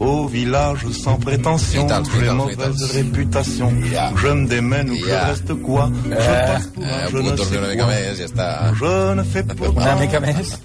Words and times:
Au 0.00 0.26
village 0.26 0.88
sans 0.90 1.14
prétention, 1.20 1.86
j'ai 2.18 2.28
mauvaise 2.32 2.82
réputation. 2.94 3.72
Ja. 3.92 4.10
Je 4.20 4.26
me 4.26 4.48
démène 4.48 4.90
ou 4.90 4.96
Ja. 5.06 5.26
reste 5.26 5.54
quoi. 5.62 5.88
Je 6.04 6.10
Eh, 6.10 6.46
passe 6.48 6.66
pour 6.74 6.82
un 6.84 7.06
je 7.06 7.16
ne 7.18 7.36
sais 7.36 7.58
una 7.58 7.68
mica 7.68 7.84
quoi. 7.84 7.94
més, 7.94 8.18
ja 8.18 8.24
està. 8.26 8.74
Je 8.74 9.14
ne 9.14 9.22
fais 9.22 9.44
pourtant 9.44 9.82
Una 9.82 9.94
mica 9.94 10.18
més. 10.18 10.58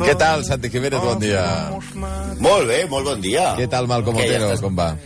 Què 0.00 0.16
tal, 0.18 0.44
Santi 0.44 0.68
Jiménez? 0.70 0.98
Bon 1.00 1.14
dia. 1.20 1.70
Molt 2.40 2.66
bé, 2.66 2.84
molt 2.90 3.04
bon 3.06 3.20
dia. 3.20 3.54
Què 3.56 3.68
tal, 3.68 3.86
Malcom 3.86 4.16
Otero? 4.16 4.50
Com 4.60 4.74
va? 4.74 4.96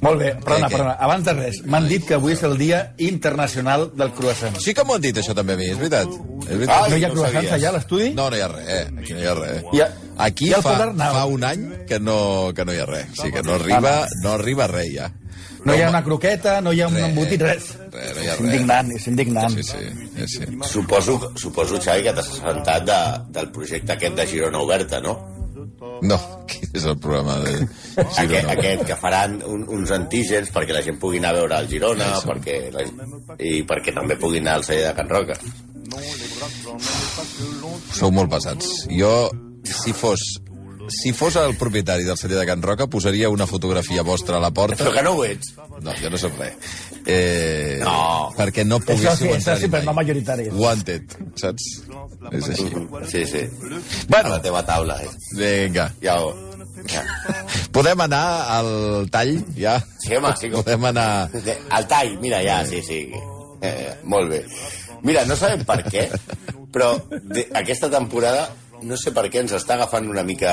Molt 0.00 0.18
bé, 0.20 0.30
perdona, 0.44 0.68
perdona. 0.68 0.92
Abans 1.06 1.24
de 1.26 1.32
res, 1.36 1.58
m'han 1.66 1.86
dit 1.88 2.04
que 2.06 2.14
avui 2.16 2.32
és 2.32 2.42
el 2.46 2.56
dia 2.58 2.94
internacional 2.98 3.90
del 3.96 4.12
croissant. 4.16 4.56
Sí 4.62 4.72
que 4.74 4.84
m'ho 4.84 4.94
han 4.96 5.04
dit, 5.04 5.16
això, 5.20 5.34
també 5.36 5.54
a 5.54 5.60
mi, 5.60 5.66
és 5.72 5.78
veritat. 5.78 6.08
És 6.46 6.54
veritat. 6.56 6.88
No 6.90 6.96
hi 6.96 7.04
ha 7.04 7.10
croissants 7.10 7.52
allà 7.58 7.68
a 7.68 7.72
l'estudi? 7.76 8.08
No, 8.14 8.30
no 8.30 8.36
hi 8.36 8.40
ha 8.40 8.48
res, 8.48 8.68
eh? 8.68 8.80
Aquí 9.02 9.12
no 9.14 9.20
hi 9.20 9.26
ha 9.26 9.34
res. 9.34 9.62
I 9.72 9.80
a- 9.86 9.92
Aquí 10.26 10.46
i 10.48 10.54
fa, 10.64 10.78
fa 10.96 11.26
un 11.28 11.44
any 11.44 11.66
que 11.86 11.98
no, 12.00 12.50
que 12.56 12.64
no 12.64 12.72
hi 12.72 12.78
ha 12.80 12.86
res. 12.88 13.10
O 13.12 13.22
sigui, 13.22 13.32
que 13.36 13.42
no 13.42 13.52
arriba, 13.58 14.06
no 14.22 14.32
arriba 14.32 14.66
res, 14.66 14.92
ja. 14.94 15.10
No 15.66 15.74
hi 15.74 15.82
ha 15.82 15.88
una 15.90 16.02
croqueta, 16.04 16.60
no 16.62 16.72
hi 16.72 16.80
ha 16.80 16.86
un 16.88 16.94
Res, 16.94 17.04
embotit, 17.08 17.42
res. 17.42 17.64
res, 17.92 18.14
no 18.16 18.22
hi 18.22 18.28
ha 18.28 18.34
És 18.34 18.40
indignant, 18.40 18.90
és 18.96 19.06
indignant. 19.10 19.50
Sí, 19.50 19.62
sí, 19.64 20.10
sí, 20.16 20.26
sí. 20.38 20.46
Suposo, 20.62 21.32
suposo, 21.36 21.80
Xavi, 21.82 22.04
que 22.04 22.12
t'has 22.14 22.28
assabentat 22.30 22.84
de, 22.86 22.98
del 23.34 23.50
projecte 23.50 23.92
aquest 23.92 24.14
de 24.14 24.26
Girona 24.30 24.60
Oberta, 24.62 25.00
no? 25.02 25.16
No, 25.76 26.16
quin 26.48 26.70
és 26.78 26.84
el 26.88 26.96
programa 27.00 27.36
de 27.44 27.52
Aquest, 27.60 28.18
Girona? 28.18 28.52
aquest 28.54 28.84
que 28.88 28.96
faran 29.00 29.38
un, 29.44 29.66
uns 29.76 29.92
antígens 29.92 30.48
perquè 30.54 30.72
la 30.76 30.82
gent 30.84 30.96
pugui 31.02 31.20
anar 31.20 31.34
a 31.34 31.38
veure 31.40 31.58
el 31.60 31.68
Girona 31.68 32.08
perquè 32.24 32.56
la, 32.72 32.84
i 33.44 33.60
perquè 33.68 33.94
també 33.96 34.16
pugui 34.20 34.40
anar 34.40 34.58
al 34.60 34.64
celler 34.68 34.88
de 34.88 34.94
Can 34.96 35.12
Roca. 35.12 35.36
Sou 37.96 38.12
molt 38.12 38.32
pesats. 38.32 38.86
Jo, 38.92 39.12
si 39.64 39.92
fos 39.96 40.22
si 40.88 41.12
fos 41.12 41.36
el 41.36 41.56
propietari 41.56 42.04
del 42.04 42.16
celler 42.18 42.38
de 42.38 42.46
Can 42.46 42.62
Roca, 42.62 42.86
posaria 42.86 43.28
una 43.30 43.46
fotografia 43.46 44.02
vostra 44.02 44.36
a 44.38 44.40
la 44.40 44.50
porta. 44.50 44.78
Però 44.84 44.92
que 44.94 45.02
no 45.02 45.12
ho 45.16 45.24
ets. 45.24 45.54
No, 45.82 45.92
jo 46.00 46.10
no 46.10 46.18
soc 46.18 46.38
res. 46.38 46.54
Eh, 47.06 47.78
No. 47.82 48.32
Perquè 48.36 48.64
no 48.64 48.78
Això 48.80 48.86
sí, 48.86 48.92
poguéssiu 48.96 49.28
això 49.30 49.36
entrar 49.36 49.58
sí, 49.60 49.68
però 49.68 49.84
no 49.84 49.92
mai. 49.94 50.04
majoritari. 50.04 50.48
Wanted, 50.50 51.16
saps? 51.36 51.68
És 52.32 52.48
així. 52.54 52.68
Sí, 53.12 53.24
sí. 53.26 53.44
Bueno. 54.08 54.28
A 54.32 54.36
la 54.36 54.42
teva 54.42 54.64
taula, 54.66 54.98
eh? 55.04 55.10
Vinga. 55.36 55.90
Ja 56.02 56.18
ho... 56.22 56.34
Ja. 56.86 57.02
Podem 57.72 58.00
anar 58.04 58.24
al 58.58 59.08
tall, 59.10 59.40
ja? 59.56 59.78
Sí, 59.98 60.14
home, 60.14 60.34
sí. 60.38 60.50
Podem 60.52 60.84
anar... 60.92 61.30
Al 61.70 61.86
tall, 61.88 62.18
mira, 62.20 62.42
ja, 62.44 62.60
sí, 62.68 62.82
sí. 62.84 63.00
Eh, 63.64 63.94
molt 64.04 64.30
bé. 64.30 64.42
Mira, 65.02 65.24
no 65.26 65.34
sabem 65.36 65.64
per 65.66 65.80
què, 65.88 66.04
però 66.72 66.92
de, 67.10 67.46
aquesta 67.58 67.88
temporada 67.92 68.48
no 68.82 68.96
sé 69.00 69.12
per 69.16 69.26
què 69.30 69.40
ens 69.44 69.52
està 69.56 69.74
agafant 69.74 70.08
una 70.10 70.22
mica... 70.26 70.52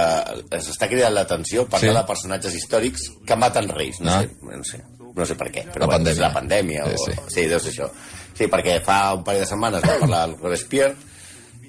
ens 0.52 0.70
està 0.72 0.88
cridant 0.92 1.14
l'atenció 1.14 1.66
parlar 1.68 1.92
Sí. 1.94 1.98
de 2.00 2.04
personatges 2.08 2.54
històrics 2.56 3.08
que 3.26 3.36
maten 3.36 3.70
reis. 3.70 4.00
No, 4.02 4.12
Ah. 4.12 4.22
sé, 4.22 4.30
no 4.42 4.64
sé, 4.64 4.82
no 5.16 5.26
sé 5.26 5.36
per 5.36 5.50
què. 5.52 5.66
Però 5.72 5.86
La 5.86 5.86
bueno, 5.86 6.04
pandèmia. 6.04 6.14
És 6.14 6.20
la 6.20 6.34
pandèmia. 6.34 6.84
Sí, 6.86 6.94
o... 6.94 7.06
sí. 7.06 7.34
sí, 7.36 7.48
deu 7.48 7.60
ser 7.60 7.72
això. 7.74 7.90
Sí, 8.34 8.48
perquè 8.50 8.80
fa 8.84 9.14
un 9.14 9.24
parell 9.24 9.42
de 9.44 9.48
setmanes 9.50 9.82
vam 9.86 10.00
parlar 10.06 10.22
del 10.28 10.38
Robespierre 10.40 10.96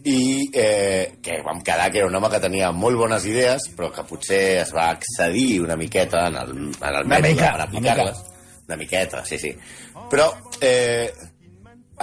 i 0.05 0.51
eh, 0.53 1.15
que 1.25 1.39
vam 1.45 1.63
quedar 1.65 1.91
que 1.91 1.99
era 2.03 2.07
un 2.09 2.15
home 2.15 2.29
que 2.29 2.41
tenia 2.41 2.71
molt 2.77 2.97
bones 3.01 3.25
idees 3.25 3.71
però 3.77 3.89
que 3.93 4.03
potser 4.05 4.59
es 4.61 4.73
va 4.77 4.91
excedir 4.93 5.63
una 5.65 5.77
miqueta 5.81 6.27
en 6.29 6.37
el, 6.37 6.51
en 6.51 6.89
el 6.91 6.99
Una 7.07 7.19
mètode 7.19 7.37
per 7.41 7.61
aplicar-les 7.65 8.19
una 8.69 8.77
miqueta, 8.77 9.23
sí, 9.25 9.39
sí 9.39 9.55
però 10.11 10.27
eh, 10.61 11.09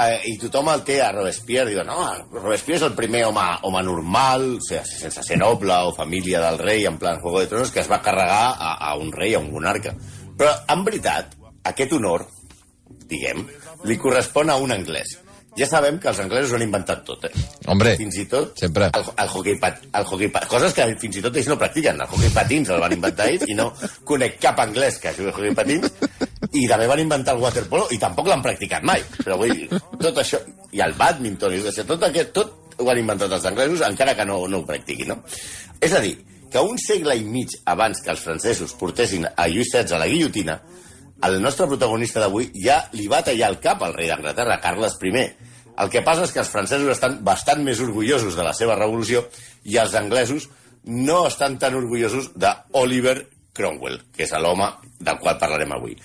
eh, 0.08 0.20
i 0.32 0.36
tothom 0.42 0.70
el 0.74 0.84
té 0.88 1.00
a 1.04 1.12
Robespierre. 1.14 1.72
Diu, 1.72 1.84
no, 1.88 2.00
Robespierre 2.34 2.80
és 2.80 2.88
el 2.88 2.98
primer 2.98 3.26
home, 3.28 3.46
home 3.68 3.84
normal, 3.88 4.48
o 4.58 4.66
sigui, 4.66 4.84
sense 4.90 5.26
ser 5.28 5.40
noble 5.42 5.78
o 5.88 5.96
família 5.96 6.42
del 6.44 6.60
rei, 6.62 6.86
en 6.90 7.00
plan 7.02 7.22
Juego 7.22 7.42
de 7.42 7.52
Tronos 7.52 7.72
que 7.72 7.84
es 7.84 7.92
va 7.92 8.02
carregar 8.02 8.44
a, 8.58 8.76
a 8.92 8.96
un 9.00 9.12
rei, 9.12 9.36
a 9.36 9.42
un 9.44 9.52
monarca. 9.54 9.96
Però 10.38 10.54
en 10.74 10.86
veritat 10.88 11.36
aquest 11.72 11.98
honor 11.98 12.26
diguem, 13.12 13.44
li 13.86 13.98
correspon 14.00 14.50
a 14.50 14.58
un 14.62 14.74
anglès. 14.74 15.18
Ja 15.60 15.68
sabem 15.68 15.98
que 16.00 16.08
els 16.08 16.20
anglesos 16.24 16.54
ho 16.54 16.56
han 16.56 16.64
inventat 16.64 17.02
tot, 17.04 17.26
eh? 17.28 17.32
Hombre, 17.72 17.98
fins 18.00 18.16
i 18.22 18.24
tot 18.32 18.56
sempre. 18.62 18.88
el, 18.96 19.10
el 19.20 19.32
hockey, 19.34 19.58
pat, 19.60 19.82
el 20.00 20.06
hockey 20.08 20.30
pat, 20.32 20.46
coses 20.48 20.72
que 20.78 20.86
fins 21.02 21.20
i 21.20 21.24
tot 21.26 21.36
ells 21.36 21.50
no 21.52 21.58
practiquen. 21.60 22.00
El 22.00 22.08
hockey 22.08 22.32
patins 22.32 22.72
el 22.72 22.80
van 22.80 22.96
inventar 22.96 23.28
ells 23.28 23.44
i 23.52 23.58
no 23.58 23.68
conec 24.08 24.40
cap 24.40 24.62
anglès 24.64 25.02
que 25.04 25.12
jugui 25.18 25.34
a 25.34 25.36
hockey 25.36 25.58
patins 25.58 25.92
i 26.58 26.66
també 26.68 26.88
van 26.90 27.00
inventar 27.04 27.36
el 27.36 27.44
waterpolo 27.44 27.88
i 27.96 28.00
tampoc 28.02 28.28
l'han 28.28 28.44
practicat 28.44 28.84
mai 28.88 29.04
però 29.18 29.38
vull 29.40 29.54
dir, 29.56 29.70
tot 30.02 30.18
això 30.24 30.42
i 30.72 30.84
el 30.84 30.96
badminton 31.00 31.56
i 31.56 31.62
tot, 31.64 32.04
aquest 32.10 32.34
tot 32.36 32.78
ho 32.82 32.90
han 32.90 33.00
inventat 33.00 33.32
els 33.32 33.48
anglesos 33.48 33.86
encara 33.88 34.16
que 34.18 34.26
no, 34.26 34.44
no 34.48 34.62
ho 34.62 34.68
practiquin 34.68 35.14
no? 35.14 35.22
és 35.80 35.94
a 35.94 36.02
dir, 36.04 36.18
que 36.52 36.60
un 36.60 36.78
segle 36.82 37.16
i 37.16 37.24
mig 37.24 37.56
abans 37.72 38.02
que 38.04 38.12
els 38.12 38.24
francesos 38.24 38.76
portessin 38.80 39.28
a 39.32 39.48
Lluís 39.48 39.72
XVI 39.72 39.96
a 39.96 40.02
la 40.04 40.10
guillotina 40.12 40.60
el 41.24 41.42
nostre 41.42 41.68
protagonista 41.70 42.20
d'avui 42.20 42.50
ja 42.64 42.80
li 42.98 43.08
va 43.08 43.22
tallar 43.26 43.52
el 43.52 43.60
cap 43.62 43.84
al 43.86 43.94
rei 43.94 44.10
d'Anglaterra, 44.10 44.60
Carles 44.62 44.98
I. 45.02 45.28
El 45.82 45.90
que 45.90 46.02
passa 46.02 46.26
és 46.26 46.32
que 46.34 46.42
els 46.42 46.50
francesos 46.50 46.90
estan 46.90 47.20
bastant 47.24 47.62
més 47.64 47.80
orgullosos 47.80 48.36
de 48.36 48.44
la 48.44 48.54
seva 48.54 48.76
revolució 48.76 49.28
i 49.64 49.78
els 49.78 49.94
anglesos 49.96 50.50
no 50.86 51.28
estan 51.28 51.60
tan 51.62 51.78
orgullosos 51.78 52.32
d'Oliver 52.36 53.28
Cromwell, 53.54 54.02
que 54.16 54.26
és 54.26 54.34
l'home 54.34 54.68
del 55.00 55.20
qual 55.22 55.38
parlarem 55.38 55.74
avui. 55.76 55.96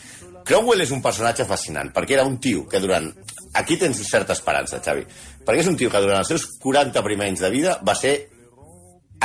Cromwell 0.47 0.81
és 0.85 0.93
un 0.95 1.03
personatge 1.03 1.45
fascinant, 1.49 1.91
perquè 1.95 2.15
era 2.19 2.25
un 2.29 2.39
tio 2.43 2.67
que 2.71 2.79
durant... 2.81 3.11
Aquí 3.57 3.77
tens 3.81 3.99
certa 4.05 4.35
esperança, 4.37 4.79
Xavi. 4.85 5.03
Perquè 5.47 5.63
és 5.65 5.69
un 5.71 5.77
tio 5.81 5.89
que 5.91 6.01
durant 6.05 6.21
els 6.21 6.29
seus 6.29 6.45
40 6.63 7.03
primers 7.03 7.31
anys 7.33 7.41
de 7.47 7.51
vida 7.55 7.79
va 7.87 7.95
ser 7.97 8.15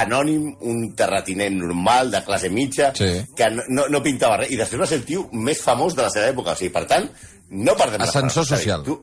anònim, 0.02 0.46
un 0.72 0.94
terratinent 0.96 1.58
normal, 1.60 2.12
de 2.14 2.22
classe 2.24 2.50
mitja, 2.50 2.94
Sí. 2.96 3.10
que 3.36 3.50
no, 3.52 3.64
no, 3.68 3.88
no 3.92 4.02
pintava 4.02 4.38
res, 4.40 4.52
i 4.52 4.58
després 4.58 4.80
va 4.82 4.88
ser 4.88 5.02
el 5.02 5.06
tio 5.06 5.26
més 5.34 5.60
famós 5.62 5.96
de 5.98 6.06
la 6.06 6.10
seva 6.14 6.30
època. 6.32 6.54
O 6.54 6.56
sigui, 6.56 6.72
per 6.72 6.86
tant, 6.88 7.10
no 7.52 7.76
perdem 7.76 8.02
Ascensor 8.06 8.46
la 8.48 8.56
social. 8.58 8.86
Tu 8.88 8.96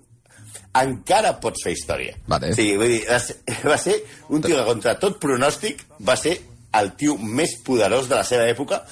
encara 0.81 1.35
pots 1.43 1.63
fer 1.65 1.75
història. 1.77 2.17
Vale. 2.27 2.55
Sí, 2.57 2.71
vull 2.81 2.89
dir, 2.95 3.03
va 3.11 3.19
ser, 3.21 3.37
va 3.69 3.77
ser 3.81 3.99
un 4.31 4.41
tio 4.45 4.57
que 4.57 4.65
contra 4.69 4.97
tot 5.01 5.19
pronòstic 5.21 5.85
va 6.09 6.17
ser 6.17 6.39
el 6.79 6.91
tio 7.01 7.17
més 7.19 7.57
poderós 7.65 8.09
de 8.09 8.17
la 8.17 8.25
seva 8.25 8.49
època, 8.49 8.83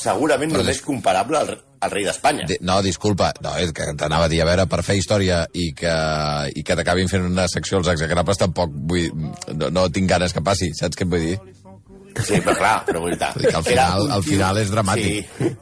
segurament 0.00 0.50
Però 0.54 0.62
només 0.62 0.76
des- 0.78 0.84
comparable 0.86 1.38
al, 1.38 1.52
al 1.80 1.90
rei 1.90 2.04
d'Espanya. 2.04 2.46
No, 2.66 2.80
disculpa, 2.84 3.30
no, 3.44 3.54
és 3.60 3.72
que 3.76 3.86
t'anava 3.96 4.26
a 4.26 4.32
dir, 4.32 4.42
a 4.42 4.48
veure, 4.48 4.66
per 4.68 4.82
fer 4.86 4.98
història 5.00 5.42
i 5.56 5.70
que, 5.76 5.94
i 6.54 6.64
que 6.66 6.76
t'acabin 6.76 7.08
fent 7.08 7.24
una 7.28 7.46
secció 7.48 7.80
als 7.80 7.88
execrables, 7.94 8.38
tampoc 8.40 8.74
vull, 8.90 9.08
no, 9.56 9.70
no 9.72 9.86
tinc 9.92 10.10
ganes 10.10 10.34
que 10.36 10.42
passi, 10.44 10.70
saps 10.76 10.98
què 10.98 11.06
em 11.08 11.14
vull 11.16 11.26
dir? 11.30 11.38
Sí, 12.26 12.40
però 12.42 12.56
clar, 12.58 12.76
però 12.88 13.00
vull 13.04 13.14
dir, 13.16 13.32
que 13.46 13.54
al 13.56 13.64
final- 13.64 14.10
al 14.18 14.24
final 14.26 14.58
és 14.60 14.70
dramàtic. 14.72 15.28
Sí. 15.38 15.52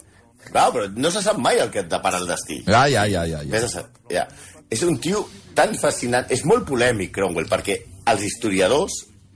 Clar, 0.49 0.71
però 0.73 0.87
no 0.97 1.11
se 1.13 1.21
sap 1.23 1.37
mai 1.45 1.59
el 1.61 1.71
que 1.71 1.83
et 1.85 1.91
depara 1.93 2.19
el 2.23 2.27
destí. 2.27 2.63
Ja, 2.67 2.87
ja, 2.89 3.05
ja, 3.07 3.27
ja. 3.29 3.43
ja. 3.45 3.51
Vés 3.53 3.77
a 3.77 3.85
ja. 4.11 4.25
És 4.71 4.83
un 4.83 4.99
tio 5.01 5.27
tan 5.55 5.75
fascinant, 5.77 6.27
és 6.33 6.45
molt 6.49 6.67
polèmic, 6.69 7.13
Cromwell, 7.15 7.49
perquè 7.51 7.79
els 8.09 8.25
historiadors 8.25 8.95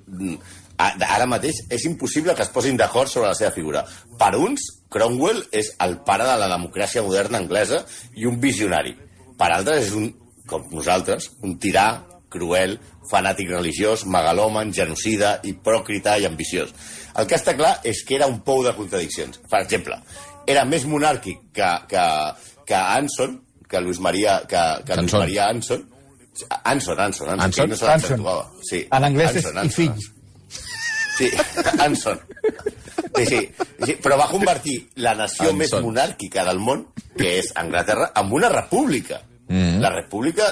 mm, 0.08 0.36
ara 1.06 1.26
mateix 1.30 1.62
és 1.70 1.84
impossible 1.88 2.34
que 2.36 2.44
es 2.46 2.52
posin 2.52 2.78
d'acord 2.80 3.10
sobre 3.10 3.28
la 3.30 3.38
seva 3.38 3.52
figura. 3.54 3.84
Per 4.18 4.32
uns, 4.38 4.68
Cromwell 4.92 5.42
és 5.52 5.72
el 5.84 5.98
pare 6.06 6.26
de 6.28 6.38
la 6.40 6.50
democràcia 6.52 7.04
moderna 7.04 7.40
anglesa 7.42 7.82
i 8.16 8.26
un 8.28 8.40
visionari. 8.40 8.94
Per 9.38 9.50
altres 9.50 9.88
és 9.88 9.94
un, 9.98 10.08
com 10.48 10.66
nosaltres, 10.72 11.30
un 11.42 11.56
tirà, 11.62 11.86
cruel, 12.32 12.78
fanàtic 13.10 13.50
religiós, 13.52 14.06
megalòman, 14.08 14.72
genocida, 14.72 15.36
hipòcrita 15.44 16.16
i 16.20 16.26
ambiciós. 16.28 16.72
El 17.18 17.28
que 17.28 17.36
està 17.36 17.56
clar 17.58 17.74
és 17.88 18.02
que 18.08 18.16
era 18.16 18.28
un 18.30 18.40
pou 18.46 18.62
de 18.64 18.72
contradiccions. 18.76 19.42
Per 19.50 19.60
exemple, 19.60 19.98
era 20.48 20.64
més 20.68 20.86
monàrquic 20.88 21.50
que, 21.56 21.70
que, 21.90 22.06
que 22.68 22.78
Anson, 22.80 23.36
que 23.68 23.80
Luis 23.84 24.00
Maria, 24.00 24.40
que, 24.48 24.62
que 24.86 24.96
Luis 24.96 25.08
Anson. 25.08 25.24
Maria 25.26 25.48
Anson. 25.48 25.84
Anson, 26.64 26.98
Anson, 26.98 27.28
Anson. 27.28 27.44
Anson? 27.44 27.70
no 27.76 27.92
Anson. 27.92 28.64
Sí. 28.68 28.86
En 28.88 29.08
anglès 29.10 29.36
és 29.42 29.50
Anson, 29.52 29.60
i 29.60 29.92
Anson. 29.92 30.21
Sí, 31.22 31.68
Anson. 31.78 32.20
Sí, 33.14 33.26
sí, 33.26 33.40
sí, 33.84 33.96
però 34.02 34.16
va 34.18 34.28
convertir 34.30 34.76
la 35.04 35.14
nació 35.14 35.50
Anson. 35.50 35.58
més 35.60 35.74
monàrquica 35.84 36.44
del 36.48 36.60
món, 36.62 36.86
que 37.16 37.38
és 37.40 37.52
Anglaterra, 37.60 38.10
en 38.16 38.32
una 38.32 38.50
república. 38.52 39.20
Mm. 39.48 39.80
La 39.84 39.90
república 39.94 40.48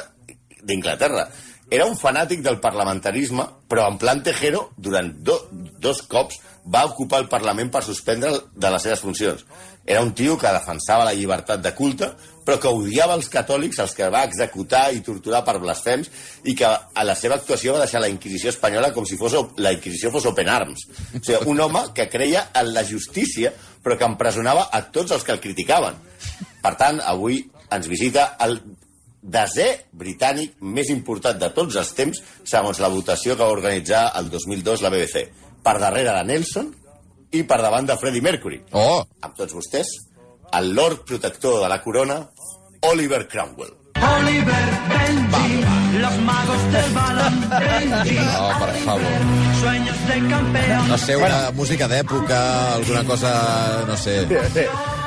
d'Inglaterra. 0.63 1.29
Era 1.71 1.87
un 1.87 1.97
fanàtic 1.97 2.43
del 2.43 2.59
parlamentarisme, 2.61 3.47
però 3.71 3.87
en 3.89 3.99
plan 3.99 4.23
tejero, 4.27 4.71
durant 4.77 5.13
do, 5.23 5.37
dos 5.79 6.03
cops 6.03 6.41
va 6.67 6.85
ocupar 6.89 7.23
el 7.23 7.29
Parlament 7.31 7.71
per 7.71 7.85
suspendre 7.87 8.33
de 8.53 8.73
les 8.75 8.83
seves 8.83 9.01
funcions. 9.01 9.45
Era 9.87 10.03
un 10.03 10.13
tio 10.15 10.37
que 10.39 10.51
defensava 10.53 11.07
la 11.07 11.15
llibertat 11.17 11.63
de 11.63 11.73
culte, 11.75 12.11
però 12.45 12.59
que 12.61 12.73
odiava 12.73 13.15
els 13.19 13.29
catòlics, 13.33 13.79
els 13.85 13.95
que 13.97 14.09
va 14.13 14.25
executar 14.29 14.89
i 14.95 15.03
torturar 15.07 15.43
per 15.47 15.59
blasfems, 15.63 16.11
i 16.49 16.55
que 16.59 16.67
a 16.67 17.05
la 17.07 17.17
seva 17.19 17.37
actuació 17.41 17.75
va 17.77 17.85
deixar 17.85 18.03
la 18.03 18.11
Inquisició 18.13 18.53
espanyola 18.55 18.93
com 18.97 19.07
si 19.07 19.19
fos, 19.21 19.37
la 19.61 19.75
Inquisició 19.77 20.13
fos 20.15 20.27
open 20.31 20.49
arms. 20.49 20.87
O 20.89 21.21
sigui, 21.21 21.41
un 21.53 21.61
home 21.61 21.87
que 21.95 22.09
creia 22.13 22.49
en 22.57 22.73
la 22.75 22.85
justícia, 22.87 23.53
però 23.85 23.99
que 23.99 24.09
empresonava 24.09 24.69
a 24.73 24.83
tots 24.93 25.17
els 25.17 25.25
que 25.25 25.37
el 25.37 25.43
criticaven. 25.45 25.99
Per 26.61 26.75
tant, 26.81 27.01
avui 27.05 27.43
ens 27.71 27.89
visita 27.89 28.35
el 28.45 28.59
desè 29.21 29.69
britànic 29.93 30.57
més 30.65 30.89
important 30.93 31.39
de 31.39 31.51
tots 31.55 31.77
els 31.77 31.93
temps, 31.97 32.21
segons 32.49 32.81
la 32.81 32.89
votació 32.93 33.37
que 33.37 33.45
va 33.45 33.53
organitzar 33.53 34.07
el 34.19 34.31
2002 34.33 34.83
la 34.85 34.93
BBC. 34.93 35.27
Per 35.61 35.77
darrere 35.79 36.15
de 36.17 36.25
Nelson 36.25 36.71
i 37.37 37.43
per 37.45 37.61
davant 37.61 37.87
de 37.87 37.97
Freddie 38.01 38.25
Mercury. 38.25 38.63
Oh! 38.73 39.05
Amb 39.21 39.37
tots 39.37 39.55
vostès, 39.55 39.93
el 40.53 40.75
Lord 40.75 41.05
Protector 41.05 41.63
de 41.63 41.69
la 41.69 41.83
Corona, 41.83 42.29
Oliver 42.81 43.29
Cromwell. 43.29 43.75
Oliver 43.95 44.65
Benji, 44.89 45.99
los 46.01 46.19
magos 46.21 46.73
del 46.73 46.91
balón 46.93 47.51
Benji, 47.51 48.15
No, 48.17 48.67
per 48.67 48.75
favor. 48.85 49.03
sueños 49.61 49.97
de 50.09 50.29
campeón. 50.29 50.89
No 50.89 50.99
sé, 50.99 51.17
una 51.17 51.51
música 51.53 51.87
d'època, 51.89 52.75
alguna 52.75 53.05
cosa... 53.05 53.85
No 53.87 53.97
sé. 53.97 54.27
Sí, 54.27 54.35
sí. 54.55 54.61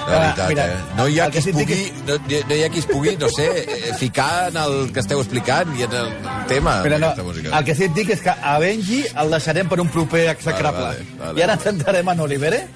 De 0.04 0.12
veritat, 0.20 0.50
Mira, 0.50 0.66
eh? 0.68 0.76
No 0.98 1.08
hi 1.08 1.20
ha 1.20 1.30
qui 1.32 1.32
que 1.32 1.40
es 1.40 1.56
pugui, 1.56 1.94
no, 2.06 2.18
no 2.50 2.56
hi 2.56 2.64
ha 2.64 2.70
qui 2.70 2.80
es 2.80 2.86
pugui, 2.86 3.16
no 3.18 3.30
sé, 3.30 3.46
eh, 3.64 3.94
ficar 3.96 4.50
en 4.50 4.58
el 4.58 4.92
que 4.92 5.00
esteu 5.00 5.22
explicant 5.24 5.72
i 5.80 5.84
en 5.88 5.94
el 5.96 6.10
tema 6.52 6.82
Però 6.84 6.98
no, 7.00 7.14
música. 7.24 7.58
el 7.58 7.64
que 7.64 7.74
sí 7.74 7.86
et 7.88 7.94
dic 7.96 8.10
és 8.12 8.20
que 8.22 8.30
a 8.36 8.58
Benji 8.60 9.06
el 9.16 9.32
deixarem 9.32 9.70
per 9.72 9.80
un 9.80 9.88
proper 9.88 10.26
execrable. 10.34 10.84
Vale, 10.90 11.06
vale, 11.08 11.20
vale. 11.24 11.40
I 11.40 11.44
ara 11.48 11.56
intentarem 11.56 12.10
en 12.10 12.20
Oliver, 12.20 12.54
eh? 12.54 12.68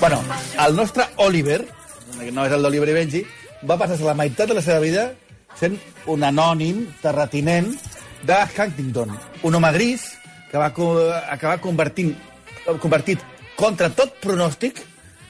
Bueno, 0.00 0.18
el 0.66 0.74
nostre 0.76 1.06
Oliver, 1.22 1.68
no 2.32 2.46
és 2.46 2.52
el 2.52 2.64
d'Oliver 2.64 2.88
i 2.92 2.96
Benji, 2.96 3.22
va 3.66 3.78
passar 3.80 3.98
la 4.04 4.16
meitat 4.16 4.48
de 4.48 4.56
la 4.56 4.64
seva 4.64 4.80
vida 4.82 5.10
sent 5.56 5.78
un 6.12 6.24
anònim 6.24 6.84
terratinent 7.02 7.72
de 8.26 8.36
Huntington, 8.56 9.12
un 9.42 9.54
home 9.54 9.72
gris 9.72 10.08
que 10.50 10.58
va 10.58 10.72
co 10.74 10.94
acabar 11.08 11.60
convertint, 11.60 12.14
convertit 12.82 13.22
contra 13.56 13.90
tot 13.90 14.18
pronòstic 14.22 14.82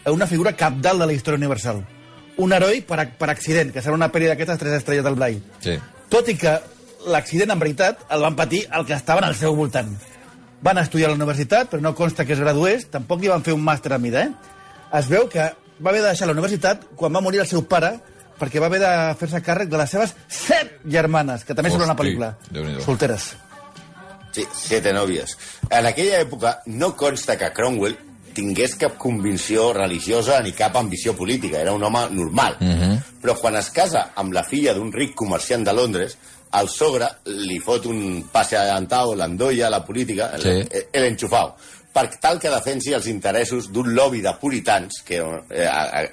en 0.05 0.15
una 0.15 0.27
figura 0.27 0.55
capdalt 0.57 1.03
de 1.03 1.07
la 1.07 1.15
història 1.15 1.41
universal. 1.41 1.83
Un 2.43 2.53
heroi 2.53 2.83
per, 2.85 3.01
per 3.19 3.31
accident, 3.33 3.73
que 3.73 3.83
serà 3.83 3.97
una 3.97 4.11
pel·li 4.13 4.29
d'aquestes 4.31 4.59
tres 4.61 4.77
estrelles 4.81 5.05
del 5.07 5.17
Blai. 5.17 5.39
Sí. 5.65 5.77
Tot 6.13 6.29
i 6.29 6.37
que 6.39 6.59
l'accident, 7.11 7.51
en 7.55 7.63
veritat, 7.63 8.05
el 8.13 8.23
van 8.23 8.37
patir 8.39 8.67
el 8.77 8.87
que 8.87 8.95
estaven 8.97 9.25
al 9.25 9.37
seu 9.39 9.57
voltant. 9.57 9.95
Van 10.63 10.79
estudiar 10.79 11.09
a 11.09 11.15
la 11.15 11.19
universitat, 11.19 11.71
però 11.71 11.83
no 11.83 11.95
consta 11.95 12.27
que 12.27 12.35
es 12.37 12.43
gradués, 12.43 12.91
tampoc 12.93 13.23
hi 13.25 13.33
van 13.33 13.45
fer 13.47 13.55
un 13.57 13.65
màster 13.65 13.95
a 13.95 14.01
mida, 14.03 14.27
eh? 14.27 14.55
Es 14.97 15.09
veu 15.11 15.27
que 15.33 15.49
va 15.83 15.91
haver 15.91 16.03
de 16.03 16.09
deixar 16.09 16.27
la 16.29 16.33
universitat 16.37 16.85
quan 16.97 17.15
va 17.15 17.21
morir 17.21 17.41
el 17.41 17.47
seu 17.47 17.63
pare, 17.69 17.95
perquè 18.39 18.61
va 18.61 18.67
haver 18.67 18.81
de 18.81 18.93
fer-se 19.21 19.41
càrrec 19.45 19.69
de 19.73 19.79
les 19.81 19.91
seves 19.91 20.15
set 20.29 20.79
germanes, 20.85 21.45
que 21.45 21.55
també 21.55 21.71
surt 21.71 21.85
una 21.85 21.97
pel·lícula. 21.97 22.35
Solteres. 22.85 23.35
Sí, 24.37 24.45
siete 24.53 24.93
nòvies. 24.93 25.37
En 25.71 25.87
aquella 25.89 26.21
època 26.21 26.59
no 26.67 26.93
consta 26.97 27.39
que 27.41 27.49
Cromwell 27.57 27.97
tingués 28.37 28.75
cap 28.77 28.99
convicció 29.01 29.71
religiosa 29.73 30.43
ni 30.45 30.53
cap 30.53 30.77
ambició 30.77 31.15
política. 31.17 31.63
Era 31.63 31.73
un 31.73 31.83
home 31.83 32.03
normal. 32.11 32.59
Uh 32.61 32.67
-huh. 32.67 32.99
Però 33.23 33.35
quan 33.41 33.57
es 33.57 33.71
casa 33.71 34.11
amb 34.15 34.35
la 34.35 34.45
filla 34.45 34.75
d'un 34.75 34.93
ric 34.93 35.15
comerciant 35.15 35.65
de 35.65 35.73
Londres, 35.73 36.19
el 36.53 36.69
sogre 36.69 37.09
li 37.25 37.59
fot 37.61 37.87
un 37.87 38.29
passe 38.33 38.57
adelantado, 38.57 39.15
l'endolla 39.15 39.67
a 39.67 39.71
la 39.71 39.85
política, 39.85 40.31
el, 40.35 40.43
Sí. 40.43 40.49
el, 40.49 40.87
el 40.93 41.05
enxufao, 41.05 41.57
per 41.97 42.11
tal 42.21 42.37
que 42.37 42.53
defensi 42.53 42.93
els 42.93 43.07
interessos 43.09 43.71
d'un 43.73 43.95
lobby 43.97 44.21
de 44.25 44.35
puritans, 44.37 45.01
que 45.07 45.17
eh, 45.23 45.69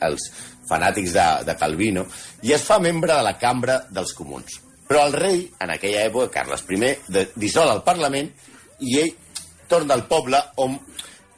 els 0.07 0.30
fanàtics 0.69 1.12
de, 1.12 1.25
de 1.50 1.56
Calvino, 1.59 2.06
i 2.47 2.53
es 2.56 2.63
fa 2.63 2.80
membre 2.80 3.12
de 3.12 3.25
la 3.25 3.35
Cambra 3.41 3.81
dels 3.91 4.13
Comuns. 4.15 4.62
Però 4.88 5.03
el 5.09 5.18
rei, 5.18 5.44
en 5.59 5.74
aquella 5.74 6.06
època, 6.07 6.31
Carles 6.39 6.63
I, 6.69 6.94
de, 7.12 7.25
dissol 7.35 7.68
el 7.71 7.83
Parlament 7.83 8.31
i 8.80 8.95
ell 9.01 9.12
torna 9.68 9.97
al 9.97 10.06
poble 10.07 10.39
on 10.63 10.80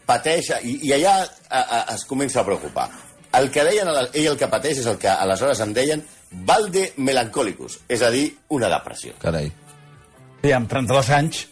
pateix, 0.06 0.52
i, 0.62 0.78
i 0.86 0.94
allà 0.94 1.16
a, 1.24 1.60
a, 1.62 1.82
es 1.96 2.06
comença 2.06 2.42
a 2.42 2.46
preocupar. 2.46 2.86
El 3.36 3.50
que 3.52 3.66
deien, 3.66 3.90
ell 3.90 4.30
el 4.30 4.38
que 4.38 4.52
pateix 4.52 4.86
és 4.86 4.88
el 4.92 5.02
que 5.02 5.10
aleshores 5.10 5.66
en 5.66 5.74
deien 5.74 6.06
valde 6.46 6.92
melancolicus, 6.98 7.82
és 7.90 8.06
a 8.06 8.14
dir, 8.14 8.28
una 8.54 8.70
depressió. 8.70 9.18
Carai. 9.26 9.50
I 10.46 10.54
amb 10.54 10.70
32 10.70 11.14
anys 11.18 11.46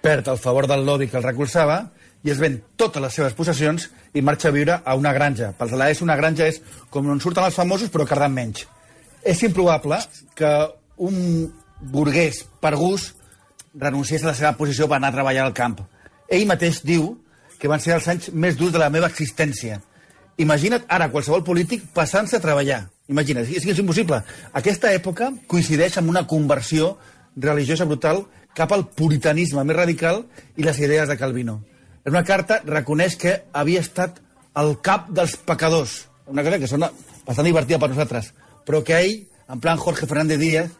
perd 0.00 0.32
el 0.32 0.38
favor 0.40 0.64
del 0.70 0.86
lobby 0.88 1.10
que 1.12 1.20
el 1.20 1.26
recolzava 1.26 1.82
i 2.24 2.32
es 2.32 2.40
ven 2.40 2.58
totes 2.76 3.02
les 3.02 3.16
seves 3.16 3.36
possessions 3.36 3.88
i 4.14 4.22
marxa 4.24 4.50
a 4.50 4.54
viure 4.54 4.80
a 4.84 4.96
una 4.98 5.12
granja. 5.16 5.52
Pels 5.56 5.72
de 5.72 5.78
l'ES, 5.80 6.02
una 6.04 6.16
granja 6.18 6.48
és 6.50 6.60
com 6.90 7.08
on 7.08 7.20
surten 7.22 7.46
els 7.46 7.56
famosos 7.56 7.92
però 7.92 8.06
cardant 8.08 8.34
menys. 8.34 8.66
És 9.24 9.42
improbable 9.46 10.00
que 10.36 10.50
un 11.00 11.48
burguès 11.80 12.44
per 12.60 12.74
gust 12.76 13.16
renunciés 13.74 14.24
a 14.24 14.32
la 14.32 14.36
seva 14.36 14.56
posició 14.58 14.88
per 14.88 14.98
anar 14.98 15.12
a 15.12 15.16
treballar 15.18 15.46
al 15.46 15.56
camp. 15.56 15.78
Ell 16.28 16.46
mateix 16.48 16.82
diu 16.84 17.14
que 17.60 17.68
van 17.68 17.80
ser 17.80 17.94
els 17.96 18.08
anys 18.08 18.30
més 18.32 18.56
durs 18.56 18.72
de 18.72 18.80
la 18.80 18.90
meva 18.92 19.08
existència. 19.08 19.80
Imagina't 20.40 20.86
ara 20.88 21.10
qualsevol 21.12 21.44
polític 21.44 21.84
passant-se 21.94 22.38
a 22.38 22.42
treballar. 22.42 22.82
Imagina't, 23.12 23.44
és 23.44 23.64
que 23.64 23.74
és 23.74 23.80
impossible. 23.82 24.20
Aquesta 24.56 24.92
època 24.96 25.32
coincideix 25.50 25.98
amb 26.00 26.12
una 26.12 26.26
conversió 26.26 26.94
religiosa 27.36 27.84
brutal 27.84 28.24
cap 28.56 28.72
al 28.72 28.86
puritanisme 28.96 29.64
més 29.64 29.76
radical 29.76 30.24
i 30.56 30.64
les 30.64 30.80
idees 30.80 31.08
de 31.08 31.18
Calvino. 31.20 31.60
En 32.04 32.14
una 32.14 32.24
carta 32.24 32.60
reconeix 32.64 33.16
que 33.20 33.34
havia 33.52 33.82
estat 33.84 34.20
el 34.60 34.76
cap 34.84 35.10
dels 35.14 35.36
pecadors. 35.46 36.06
Una 36.30 36.44
cosa 36.46 36.58
que 36.58 36.70
sona 36.70 36.90
bastant 37.26 37.46
divertida 37.46 37.78
per 37.78 37.90
nosaltres, 37.92 38.32
però 38.66 38.82
que 38.86 38.96
ell, 38.98 39.16
en 39.50 39.60
plan 39.60 39.78
Jorge 39.78 40.08
Fernández 40.08 40.40
Díaz, 40.40 40.70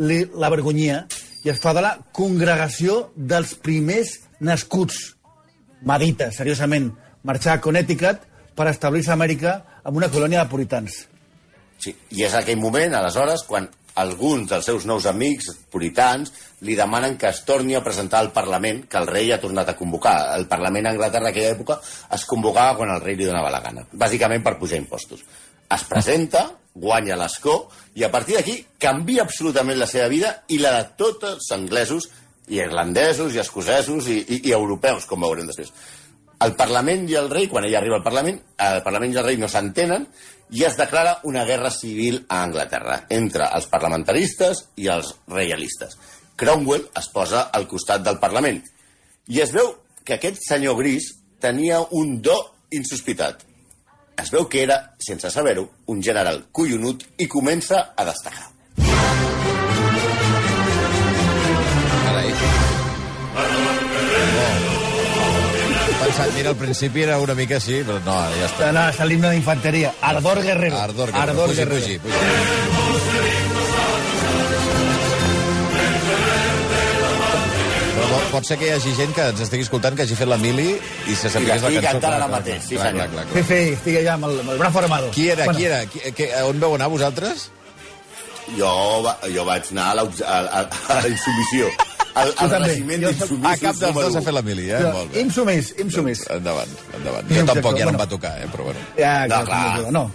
li 0.00 0.22
l'avergonyia 0.32 1.02
i 1.44 1.50
es 1.50 1.60
fa 1.60 1.74
de 1.76 1.82
la 1.84 1.96
congregació 2.14 3.12
dels 3.16 3.54
primers 3.58 4.16
nascuts. 4.40 5.12
Medita, 5.86 6.30
seriosament, 6.32 6.92
marxar 7.26 7.58
a 7.58 7.62
Connecticut 7.62 8.22
per 8.56 8.68
establir-se 8.70 9.10
a 9.10 9.16
Amèrica 9.18 9.56
amb 9.82 9.98
una 9.98 10.10
colònia 10.12 10.44
de 10.44 10.50
puritans. 10.50 11.02
Sí, 11.82 11.94
I 12.14 12.28
és 12.28 12.34
aquell 12.38 12.60
moment, 12.62 12.94
aleshores, 12.94 13.42
quan 13.48 13.66
alguns 13.94 14.48
dels 14.50 14.64
seus 14.64 14.86
nous 14.88 15.06
amics 15.06 15.50
puritans 15.70 16.32
li 16.64 16.76
demanen 16.78 17.18
que 17.18 17.28
es 17.28 17.42
torni 17.44 17.74
a 17.74 17.82
presentar 17.84 18.20
al 18.22 18.32
Parlament 18.32 18.86
que 18.88 18.98
el 19.00 19.08
rei 19.10 19.32
ha 19.32 19.40
tornat 19.40 19.68
a 19.68 19.76
convocar. 19.76 20.34
El 20.36 20.46
Parlament 20.48 20.86
a 20.86 20.94
Anglaterra 20.94 21.32
aquella 21.32 21.52
època 21.56 21.78
es 21.82 22.24
convocava 22.28 22.76
quan 22.78 22.94
el 22.94 23.02
rei 23.02 23.18
li 23.18 23.28
donava 23.28 23.52
la 23.52 23.62
gana, 23.64 23.86
bàsicament 23.92 24.44
per 24.44 24.58
pujar 24.60 24.80
impostos. 24.80 25.24
Es 25.72 25.84
presenta, 25.88 26.46
guanya 26.74 27.16
l'escó, 27.16 27.66
i 27.96 28.04
a 28.04 28.10
partir 28.12 28.36
d'aquí 28.38 28.58
canvia 28.80 29.26
absolutament 29.26 29.78
la 29.80 29.88
seva 29.88 30.08
vida 30.12 30.34
i 30.48 30.60
la 30.60 30.76
de 30.78 30.84
tots 31.00 31.28
els 31.34 31.50
anglesos, 31.52 32.10
i 32.48 32.58
irlandesos, 32.60 33.34
i 33.34 33.40
escocesos, 33.40 34.08
i, 34.08 34.18
i, 34.20 34.40
i 34.50 34.54
europeus, 34.56 35.06
com 35.06 35.22
veurem 35.24 35.46
després. 35.48 35.72
El 36.42 36.56
Parlament 36.58 37.04
i 37.08 37.14
el 37.14 37.30
rei, 37.30 37.46
quan 37.48 37.64
ell 37.68 37.76
arriba 37.78 38.00
al 38.00 38.04
Parlament, 38.06 38.40
el 38.66 38.80
Parlament 38.82 39.12
i 39.14 39.20
el 39.20 39.26
rei 39.28 39.38
no 39.38 39.48
s'entenen 39.48 40.08
i 40.52 40.64
es 40.68 40.76
declara 40.76 41.18
una 41.24 41.44
guerra 41.48 41.70
civil 41.70 42.24
a 42.28 42.42
Anglaterra 42.44 43.06
entre 43.08 43.48
els 43.56 43.66
parlamentaristes 43.72 44.66
i 44.76 44.88
els 44.92 45.14
reialistes. 45.32 45.96
Cromwell 46.36 46.84
es 46.98 47.08
posa 47.12 47.46
al 47.56 47.66
costat 47.70 48.04
del 48.04 48.20
Parlament 48.20 48.60
i 49.32 49.40
es 49.40 49.52
veu 49.54 49.72
que 50.04 50.18
aquest 50.18 50.42
senyor 50.44 50.76
gris 50.80 51.08
tenia 51.40 51.80
un 51.90 52.18
do 52.22 52.36
insospitat. 52.70 53.42
Es 54.22 54.30
veu 54.30 54.46
que 54.48 54.62
era, 54.62 54.78
sense 55.00 55.30
saber-ho, 55.32 55.68
un 55.88 56.02
general 56.04 56.44
collonut 56.52 57.06
i 57.18 57.28
comença 57.30 57.88
a 57.96 58.04
destacar. 58.06 58.51
Pensat, 66.12 66.34
mira, 66.36 66.50
al 66.50 66.56
principi 66.60 67.00
era 67.06 67.14
una 67.24 67.32
mica 67.32 67.56
així, 67.56 67.78
però 67.88 67.96
no, 68.04 68.12
ara 68.12 68.36
ja 68.36 68.48
està. 68.50 68.66
No, 68.76 68.82
és 68.92 68.98
l'himne 69.08 69.30
d'infanteria. 69.32 69.94
Ardor 70.10 70.42
Guerrero. 70.44 70.76
Ardor, 70.84 71.08
que 71.14 71.22
Ardor 71.22 71.48
pugi, 71.48 71.62
Guerrero. 71.62 71.80
pugi, 71.80 71.98
pugi. 72.04 73.32
Però 77.92 78.18
pot, 78.32 78.46
ser 78.48 78.56
que 78.60 78.68
hi 78.68 78.72
hagi 78.74 78.92
gent 78.96 79.12
que 79.16 79.24
ens 79.32 79.40
estigui 79.44 79.64
escoltant 79.66 79.96
que 79.96 80.04
hagi 80.06 80.16
fet 80.18 80.28
la 80.30 80.38
mili 80.40 80.70
i 80.72 81.16
se 81.16 81.30
sapigués 81.32 81.62
la 81.64 81.68
cançó. 81.70 81.82
cantant 81.86 82.00
Clar, 82.04 82.14
ara 82.20 82.28
mateix, 82.32 82.62
sí, 82.66 82.76
clar, 82.76 82.88
senyor. 82.90 83.10
clar, 83.12 83.26
clar, 83.28 83.36
Sí, 83.36 83.48
sí, 83.48 83.60
estic 83.76 83.98
allà 84.00 84.14
amb 84.16 84.28
el, 84.28 84.38
amb 84.42 84.54
el 84.54 84.60
braç 84.62 84.78
armado. 84.82 85.10
Qui 85.16 85.28
era, 85.34 85.44
Bueno, 85.44 85.58
qui 85.58 85.66
era? 85.68 85.80
Qui, 85.92 86.12
qui, 86.16 86.28
on 86.48 86.60
veu 86.60 86.74
anar 86.78 86.88
vosaltres? 86.92 87.50
Jo, 88.56 88.72
va, 89.04 89.16
jo 89.32 89.44
vaig 89.48 89.68
anar 89.72 89.90
a 89.92 89.94
la, 90.00 90.06
a, 90.26 90.38
a, 90.40 90.62
a 90.96 91.00
la 91.04 91.08
insubmissió. 91.12 91.68
Al 92.14 92.32
també. 92.36 92.68
regiment 92.68 93.02
Jo- 93.02 93.08
d'insubmissos 93.08 93.52
Ah, 93.52 93.58
cap 93.66 93.76
dels 93.76 93.94
dos 93.94 94.16
ha 94.16 94.22
fet 94.22 94.34
la 94.34 94.42
mili, 94.42 94.70
eh? 94.70 94.78
Jo, 94.82 94.90
Molt 94.92 95.12
bé. 95.12 95.20
Im 95.20 95.30
sumís, 95.32 95.74
im 95.78 95.90
sumís. 95.90 96.24
Endavant, 96.30 96.68
endavant. 96.96 97.30
Jo 97.30 97.44
tampoc, 97.46 97.78
ja 97.78 97.84
no 97.86 97.90
em 97.94 98.00
va 98.00 98.06
tocar, 98.08 98.34
eh? 98.42 98.46
Però 98.52 98.64
bueno. 98.64 98.80
Ja, 98.98 99.26
No, 99.26 99.44
clar. 99.44 99.90
No, 99.92 100.10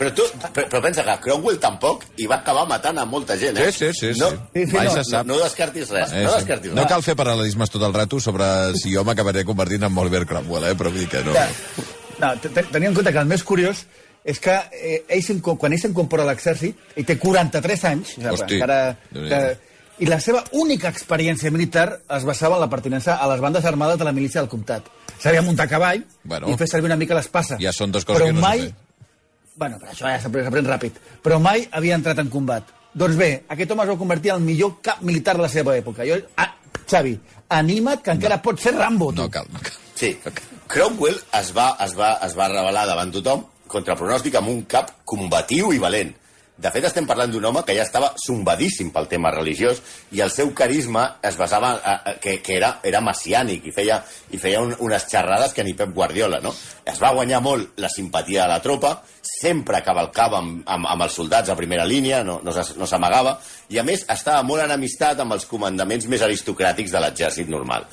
Però, 0.00 0.14
tu, 0.16 0.22
però, 0.54 0.66
però 0.70 0.80
pensa 0.80 1.02
que 1.04 1.14
Cromwell 1.20 1.58
tampoc 1.60 2.06
i 2.16 2.24
va 2.26 2.36
acabar 2.36 2.66
matant 2.66 2.96
a 2.98 3.04
molta 3.04 3.36
gent, 3.36 3.58
eh? 3.58 3.70
Sí, 3.70 3.90
sí, 3.92 4.14
sí, 4.14 4.18
No, 4.18 4.30
sí. 4.30 4.64
Sí, 4.64 4.72
Mai 4.72 4.86
no, 4.86 4.90
se 4.92 4.96
no, 4.96 5.04
sap. 5.04 5.26
no 5.26 5.36
descartis 5.38 5.90
res, 5.90 6.10
Eh, 6.12 6.22
no 6.24 6.30
sí. 6.30 6.36
descartis 6.38 6.72
no 6.72 6.80
res. 6.80 6.88
cal 6.90 7.02
fer 7.02 7.14
paral·lelismes 7.16 7.68
tot 7.68 7.82
el 7.82 7.92
rato 7.92 8.18
sobre 8.18 8.46
si 8.78 8.94
jo 8.94 9.04
m'acabaré 9.04 9.44
convertint 9.44 9.82
en 9.84 9.98
Oliver 9.98 10.24
Cromwell, 10.24 10.64
eh? 10.70 10.74
però 10.74 10.88
vull 10.90 11.00
dir 11.00 11.08
que 11.08 11.22
no. 11.22 11.34
Ja. 11.34 11.46
No, 12.18 12.32
te- 12.40 12.48
te- 12.48 12.62
tenia 12.62 12.88
en 12.88 12.94
compte 12.94 13.12
que 13.12 13.18
el 13.18 13.26
més 13.26 13.44
curiós 13.44 13.84
és 14.24 14.40
que 14.40 14.54
eh, 14.72 15.04
ell, 15.06 15.22
s'inco- 15.22 15.58
quan 15.58 15.72
ell 15.74 15.78
s'incorpora 15.80 16.22
a 16.22 16.26
l'exèrcit, 16.32 16.76
ell 16.96 17.04
té 17.04 17.18
43 17.18 17.84
anys, 17.84 18.16
Hosti, 18.24 18.54
encara, 18.54 18.96
que, 19.12 19.58
i 20.00 20.08
la 20.08 20.18
seva 20.20 20.42
única 20.56 20.88
experiència 20.88 21.50
militar 21.52 22.00
es 22.16 22.24
basava 22.24 22.56
en 22.56 22.64
la 22.64 22.70
pertinença 22.72 23.16
a 23.20 23.28
les 23.30 23.40
bandes 23.40 23.64
armades 23.68 23.98
de 24.00 24.04
la 24.08 24.12
milícia 24.16 24.40
del 24.40 24.48
comtat. 24.48 24.86
Sabia 25.20 25.42
muntar 25.42 25.68
cavall 25.68 26.04
Bueno. 26.24 26.48
i 26.48 26.56
fer 26.56 26.66
servir 26.68 26.88
una 26.88 26.96
mica 26.96 27.14
l'espasa. 27.14 27.58
Ja 27.60 27.72
són 27.76 27.92
dues 27.92 28.04
coses 28.08 28.22
però 28.22 28.30
que 28.30 28.32
no 28.32 28.40
sé 28.40 28.46
mai, 28.46 28.60
fer. 28.60 28.74
Bueno, 29.60 29.76
però 29.78 29.92
això 29.92 30.08
ja 30.08 30.20
s'aprèn 30.22 30.66
ràpid. 30.66 30.92
Però 31.22 31.38
mai 31.38 31.66
havia 31.70 31.94
entrat 31.94 32.18
en 32.18 32.30
combat. 32.32 32.64
Doncs 32.94 33.16
bé, 33.16 33.44
aquest 33.48 33.70
home 33.70 33.82
es 33.84 33.90
va 33.92 33.98
convertir 33.98 34.30
en 34.32 34.36
el 34.40 34.42
millor 34.48 34.80
cap 34.82 35.02
militar 35.02 35.36
de 35.36 35.42
la 35.42 35.48
seva 35.52 35.76
època. 35.76 36.06
Jo, 36.08 36.16
ah, 36.36 36.54
Xavi, 36.90 37.18
anima't, 37.48 38.00
que 38.02 38.10
encara 38.16 38.36
no. 38.36 38.42
pot 38.42 38.58
ser 38.58 38.74
Rambo. 38.74 39.12
tu. 39.12 39.22
No 39.22 39.30
cal, 39.30 39.46
no 39.52 39.60
cal. 39.60 39.76
Sí, 39.94 40.16
Cromwell 40.66 41.20
es 41.38 41.52
va, 41.56 41.76
es, 41.84 41.94
va, 41.98 42.14
es 42.24 42.34
va 42.38 42.48
revelar 42.48 42.86
davant 42.88 43.12
tothom 43.12 43.44
contra 43.70 43.94
pronòstic 43.98 44.34
amb 44.38 44.48
un 44.48 44.62
cap 44.64 44.90
combatiu 45.04 45.72
i 45.72 45.78
valent. 45.78 46.14
De 46.60 46.68
fet, 46.68 46.84
estem 46.84 47.06
parlant 47.08 47.30
d'un 47.32 47.44
home 47.48 47.62
que 47.64 47.72
ja 47.72 47.86
estava 47.86 48.10
sombadíssim 48.20 48.90
pel 48.92 49.06
tema 49.08 49.30
religiós 49.32 49.78
i 50.12 50.20
el 50.20 50.28
seu 50.34 50.50
carisma 50.56 51.06
es 51.24 51.38
basava 51.40 51.70
a, 51.72 51.94
a, 51.94 52.12
que, 52.20 52.34
que 52.44 52.58
era, 52.58 52.74
era 52.84 53.00
messiànic 53.00 53.70
i 53.70 53.72
feia, 53.72 53.96
i 54.28 54.40
feia 54.40 54.60
un, 54.60 54.74
unes 54.84 55.06
xerrades 55.08 55.54
que 55.56 55.64
ni 55.64 55.72
Pep 55.78 55.94
Guardiola, 55.96 56.42
no? 56.44 56.52
Es 56.84 57.00
va 57.00 57.14
guanyar 57.16 57.40
molt 57.40 57.80
la 57.80 57.88
simpatia 57.88 58.42
de 58.44 58.52
la 58.52 58.60
tropa, 58.60 58.92
sempre 59.24 59.80
cavalcava 59.86 60.42
amb, 60.42 60.60
amb, 60.68 60.90
amb 60.92 61.06
els 61.06 61.16
soldats 61.16 61.48
a 61.48 61.56
primera 61.56 61.86
línia, 61.88 62.20
no, 62.28 62.42
no, 62.44 62.52
s'amagava, 62.52 63.38
i 63.72 63.80
a 63.80 63.86
més 63.86 64.04
estava 64.12 64.42
molt 64.44 64.66
en 64.66 64.76
amistat 64.76 65.22
amb 65.24 65.38
els 65.38 65.48
comandaments 65.48 66.10
més 66.12 66.26
aristocràtics 66.28 66.92
de 66.92 67.04
l'exèrcit 67.06 67.48
normal 67.48 67.88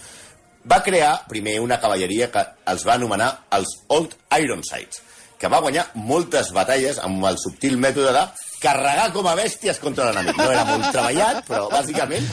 va 0.67 0.81
crear 0.83 1.13
primer 1.29 1.61
una 1.63 1.77
cavalleria 1.79 2.27
que 2.31 2.43
els 2.67 2.83
va 2.83 2.97
anomenar 2.97 3.29
els 3.55 3.69
Old 3.95 4.17
Ironsides, 4.35 4.99
que 5.39 5.47
va 5.47 5.61
guanyar 5.63 5.85
moltes 5.95 6.51
batalles 6.51 6.99
amb 6.99 7.23
el 7.29 7.39
subtil 7.39 7.77
mètode 7.79 8.11
de 8.11 8.25
carregar 8.61 9.11
com 9.13 9.27
a 9.29 9.35
bèsties 9.37 9.77
contra 9.79 10.09
l'enemic. 10.11 10.37
No 10.39 10.51
era 10.51 10.63
molt 10.65 10.87
treballat, 10.91 11.43
però 11.47 11.67
bàsicament... 11.71 12.25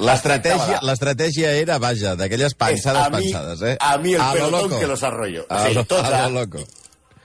L'estratègia 0.00 1.52
era, 1.60 1.78
vaja, 1.82 2.14
d'aquelles 2.18 2.54
pensades 2.58 3.02
a 3.06 3.10
mi, 3.10 3.22
pensades, 3.24 3.62
eh? 3.62 3.76
A 3.80 3.96
mi 3.98 4.14
el 4.14 4.20
A 4.20 4.28
lo 4.34 4.38
pelotón 4.38 4.70
loco. 4.70 4.80
que 4.80 4.86
los 4.86 5.02
arroyo. 5.02 5.46
A 5.48 5.68
lo- 5.68 5.86
a 5.90 6.28
lo 6.28 6.30
loco. 6.40 6.64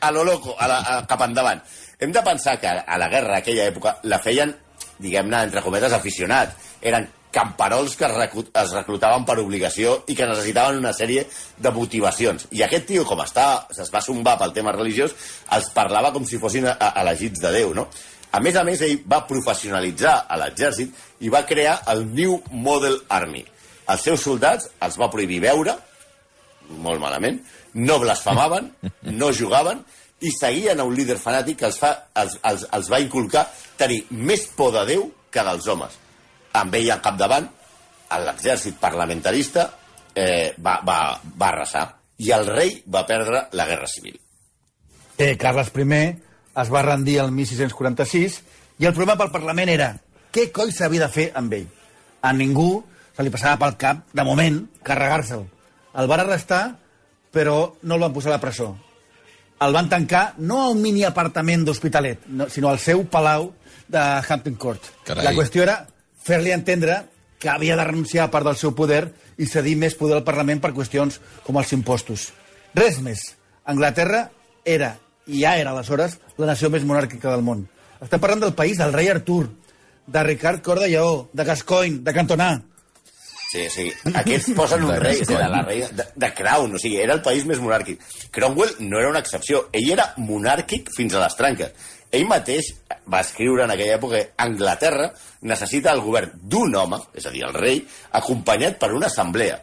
a 0.01 0.12
lo 0.12 0.24
loco, 0.24 0.55
a 0.60 0.67
la, 0.67 0.79
a, 0.79 1.07
cap 1.07 1.22
endavant. 1.25 1.62
Hem 2.00 2.12
de 2.12 2.22
pensar 2.22 2.60
que 2.60 2.67
a 2.67 2.98
la 2.98 3.07
guerra, 3.10 3.38
aquella 3.38 3.65
època, 3.72 3.98
la 4.03 4.19
feien, 4.19 4.51
diguem-ne, 5.00 5.43
entre 5.48 5.62
cometes, 5.63 5.93
aficionats. 5.95 6.53
Eren 6.81 7.07
camperols 7.35 7.97
que 7.99 8.07
es, 8.07 8.15
reclut, 8.15 8.49
es 8.55 8.71
reclutaven 8.71 9.25
per 9.27 9.37
obligació 9.41 9.97
i 10.07 10.15
que 10.15 10.27
necessitaven 10.29 10.79
una 10.79 10.93
sèrie 10.95 11.25
de 11.59 11.71
motivacions. 11.75 12.47
I 12.55 12.63
aquest 12.63 12.87
tio, 12.91 13.03
com 13.07 13.19
està, 13.23 13.65
es 13.75 13.91
va 13.91 14.03
sombar 14.03 14.37
pel 14.39 14.53
tema 14.55 14.73
religiós, 14.75 15.15
els 15.57 15.71
parlava 15.75 16.13
com 16.15 16.23
si 16.27 16.39
fossin 16.39 16.69
elegits 16.71 17.43
de 17.43 17.51
Déu, 17.55 17.73
no? 17.75 17.89
A 18.35 18.39
més 18.43 18.55
a 18.59 18.63
més, 18.67 18.81
ell 18.83 19.03
va 19.07 19.25
professionalitzar 19.27 20.15
a 20.27 20.39
l'exèrcit 20.39 20.95
i 21.23 21.31
va 21.31 21.45
crear 21.47 21.77
el 21.91 22.05
New 22.07 22.39
Model 22.51 22.97
Army. 23.15 23.43
Els 23.91 24.07
seus 24.07 24.23
soldats 24.25 24.71
els 24.83 24.97
va 24.99 25.11
prohibir 25.11 25.41
beure, 25.43 25.75
molt 26.83 26.99
malament, 27.03 27.37
no 27.75 27.99
blasfemaven, 28.01 28.71
no 29.19 29.31
jugaven 29.35 29.83
i 30.23 30.31
seguien 30.31 30.79
a 30.79 30.87
un 30.87 30.95
líder 30.95 31.19
fanàtic 31.21 31.59
que 31.59 31.69
els, 31.69 31.77
fa, 31.79 31.91
els, 32.15 32.39
els, 32.47 32.65
els 32.75 32.89
va 32.91 33.03
inculcar 33.03 33.45
tenir 33.79 34.01
més 34.09 34.47
por 34.55 34.73
de 34.75 34.87
Déu 34.93 35.07
que 35.31 35.43
dels 35.43 35.67
homes. 35.71 36.04
Amb 36.55 36.75
ell 36.79 36.91
al 36.93 37.03
capdavant, 37.03 37.47
l'exèrcit 38.25 38.77
parlamentarista 38.79 39.69
eh, 40.15 40.53
va, 40.63 40.79
va, 40.88 41.00
va 41.35 41.50
arrasar 41.51 41.85
i 42.24 42.31
el 42.31 42.47
rei 42.47 42.77
va 42.88 43.03
perdre 43.07 43.47
la 43.51 43.65
guerra 43.67 43.88
civil. 43.91 44.15
Eh, 45.17 45.35
Carles 45.38 45.71
I 45.75 46.00
es 46.62 46.71
va 46.71 46.81
rendir 46.81 47.19
el 47.19 47.31
1646 47.31 48.41
i 48.79 48.85
el 48.85 48.93
problema 48.93 49.17
pel 49.19 49.31
Parlament 49.31 49.69
era 49.69 49.89
què 50.31 50.50
coi 50.51 50.71
s'havia 50.71 51.05
de 51.05 51.12
fer 51.12 51.31
amb 51.35 51.53
ell. 51.53 51.67
A 52.21 52.31
ningú 52.33 52.83
se 53.15 53.24
li 53.24 53.31
passava 53.31 53.59
pel 53.59 53.77
cap, 53.79 54.01
de 54.12 54.24
moment, 54.24 54.65
carregar-se'l. 54.83 55.45
El 55.95 56.07
van 56.12 56.24
arrestar, 56.25 56.75
però 57.31 57.75
no 57.83 57.95
el 57.95 58.01
van 58.03 58.15
posar 58.15 58.33
a 58.33 58.35
la 58.35 58.43
presó. 58.43 58.74
El 59.63 59.71
van 59.71 59.88
tancar 59.88 60.33
no 60.38 60.62
a 60.62 60.71
un 60.74 60.81
mini 60.83 61.05
apartament 61.07 61.63
d'Hospitalet, 61.63 62.27
no, 62.27 62.50
sinó 62.51 62.69
al 62.69 62.79
seu 62.83 63.05
palau 63.07 63.53
de 63.88 64.01
Hampton 64.01 64.57
Court. 64.59 64.91
Carai. 65.07 65.24
La 65.24 65.35
qüestió 65.38 65.63
era 65.63 65.77
fer-li 66.25 66.53
entendre 66.55 67.03
que 67.39 67.51
havia 67.51 67.75
de 67.77 67.86
renunciar 67.86 68.25
a 68.25 68.32
part 68.34 68.48
del 68.48 68.58
seu 68.58 68.74
poder 68.75 69.03
i 69.38 69.48
cedir 69.50 69.75
més 69.77 69.98
poder 70.00 70.17
al 70.17 70.27
Parlament 70.27 70.62
per 70.63 70.74
qüestions 70.74 71.20
com 71.46 71.60
els 71.62 71.74
impostos. 71.75 72.32
Res 72.75 73.01
més. 73.03 73.22
Anglaterra 73.65 74.29
era, 74.65 74.96
i 75.27 75.44
ja 75.44 75.55
era 75.60 75.74
aleshores, 75.75 76.20
la 76.38 76.50
nació 76.50 76.72
més 76.74 76.86
monàrquica 76.88 77.32
del 77.34 77.46
món. 77.46 77.67
Estem 78.01 78.22
parlant 78.22 78.41
del 78.44 78.55
país 78.58 78.79
del 78.82 78.94
rei 78.94 79.10
Artur, 79.12 79.50
de 80.08 80.24
Ricard 80.24 80.62
Cor 80.65 80.79
de 80.79 80.89
Lleó, 80.89 81.29
de 81.34 81.44
Gascoigne, 81.44 82.01
de 82.05 82.13
Cantonà. 82.13 82.50
Sí, 83.51 83.70
sí. 83.72 83.86
Aquests 84.12 84.51
posen 84.58 84.84
un 84.84 84.91
De 84.91 85.00
rei, 85.00 85.22
era 85.24 85.48
la 85.48 85.62
reina 85.63 85.88
de, 85.96 86.05
de 86.15 86.29
Crown, 86.36 86.74
o 86.75 86.82
sigui, 86.82 86.98
era 87.00 87.15
el 87.15 87.22
país 87.24 87.46
més 87.48 87.62
monàrquic. 87.63 88.01
Cromwell 88.36 88.74
no 88.82 89.00
era 89.00 89.12
una 89.13 89.22
excepció, 89.24 89.67
ell 89.72 89.91
era 89.94 90.10
monàrquic 90.17 90.89
fins 90.96 91.15
a 91.15 91.22
les 91.24 91.38
tranques. 91.39 91.91
Ell 92.12 92.27
mateix 92.29 92.71
va 93.12 93.21
escriure 93.25 93.65
en 93.65 93.74
aquella 93.74 93.97
època 93.97 94.19
que 94.19 94.31
Anglaterra 94.45 95.09
necessita 95.50 95.93
el 95.93 96.01
govern 96.05 96.33
d'un 96.41 96.75
home, 96.75 97.00
és 97.13 97.25
a 97.25 97.33
dir, 97.33 97.43
el 97.47 97.55
rei, 97.57 97.81
acompanyat 98.19 98.79
per 98.81 98.93
una 98.95 99.09
assemblea. 99.12 99.59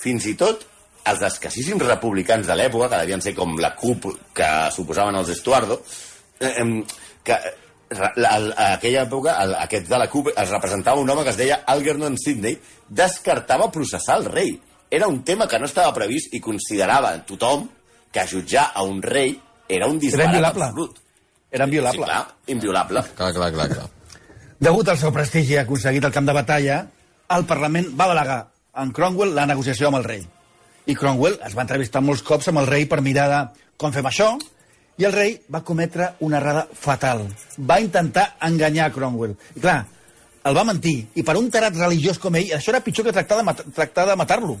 Fins 0.00 0.26
i 0.30 0.34
tot 0.38 0.66
els 1.10 1.22
escassíssims 1.28 1.84
republicans 1.84 2.48
de 2.48 2.56
l'època, 2.56 2.88
que 2.92 3.02
devien 3.02 3.22
ser 3.24 3.34
com 3.36 3.58
la 3.60 3.74
CUP 3.76 4.08
que 4.36 4.50
suposaven 4.74 5.20
els 5.20 5.32
Estuardo, 5.34 5.80
eh, 6.40 6.64
que 7.24 7.38
la, 8.16 8.30
a 8.34 8.68
aquella 8.74 9.04
època, 9.04 9.36
el, 9.44 9.54
aquest 9.66 9.88
de 9.90 10.00
la 10.00 10.08
CUP 10.10 10.32
es 10.34 10.50
representava 10.50 11.00
un 11.00 11.10
home 11.10 11.24
que 11.24 11.34
es 11.34 11.40
deia 11.40 11.62
Algernon 11.74 12.18
Sidney, 12.18 12.58
descartava 12.88 13.70
processar 13.72 14.18
el 14.20 14.28
rei. 14.32 14.54
Era 14.90 15.08
un 15.08 15.22
tema 15.24 15.48
que 15.48 15.58
no 15.58 15.68
estava 15.68 15.94
previst 15.96 16.34
i 16.34 16.42
considerava 16.42 17.14
tothom 17.28 17.68
que 18.14 18.26
jutjar 18.30 18.70
a 18.74 18.84
un 18.86 19.02
rei 19.02 19.34
era 19.68 19.88
un 19.90 19.98
disbarat 19.98 20.52
absolut. 20.52 21.00
Era 21.54 21.64
Sí, 21.64 21.70
inviolable. 21.70 22.04
clar, 22.04 22.22
inviolable. 22.50 23.02
Clar, 23.14 23.32
clar, 23.36 23.52
clar, 23.54 23.68
clar. 23.70 23.86
Degut 24.58 24.88
al 24.90 24.98
seu 24.98 25.12
prestigi 25.14 25.56
aconseguit 25.60 26.04
al 26.04 26.12
camp 26.14 26.26
de 26.26 26.34
batalla, 26.34 26.80
el 27.36 27.44
Parlament 27.46 27.92
va 27.98 28.08
delegar 28.10 28.40
en 28.82 28.90
Cromwell 28.96 29.34
la 29.36 29.46
negociació 29.46 29.86
amb 29.88 30.00
el 30.00 30.04
rei. 30.08 30.24
I 30.90 30.96
Cromwell 30.98 31.38
es 31.46 31.54
va 31.56 31.62
entrevistar 31.62 32.02
molts 32.02 32.22
cops 32.26 32.48
amb 32.50 32.58
el 32.64 32.66
rei 32.66 32.86
per 32.90 33.00
mirar 33.06 33.28
de 33.30 33.38
com 33.80 33.92
fem 33.94 34.06
això, 34.10 34.32
i 34.98 35.06
el 35.06 35.12
rei 35.14 35.36
va 35.50 35.62
cometre 35.66 36.10
una 36.26 36.38
errada 36.42 36.66
fatal. 36.74 37.24
Va 37.58 37.78
intentar 37.80 38.34
enganyar 38.46 38.90
Cromwell. 38.94 39.36
I 39.56 39.60
clar, 39.62 39.78
el 40.44 40.56
va 40.58 40.64
mentir. 40.66 40.96
I 41.14 41.22
per 41.22 41.36
un 41.38 41.50
tarat 41.54 41.74
religiós 41.78 42.18
com 42.18 42.34
ell, 42.34 42.50
això 42.58 42.74
era 42.74 42.82
pitjor 42.84 43.06
que 43.06 43.12
tractar 43.14 43.38
de, 43.38 43.46
mat 43.46 43.62
tractar 43.74 44.08
de 44.10 44.16
matar-lo. 44.16 44.58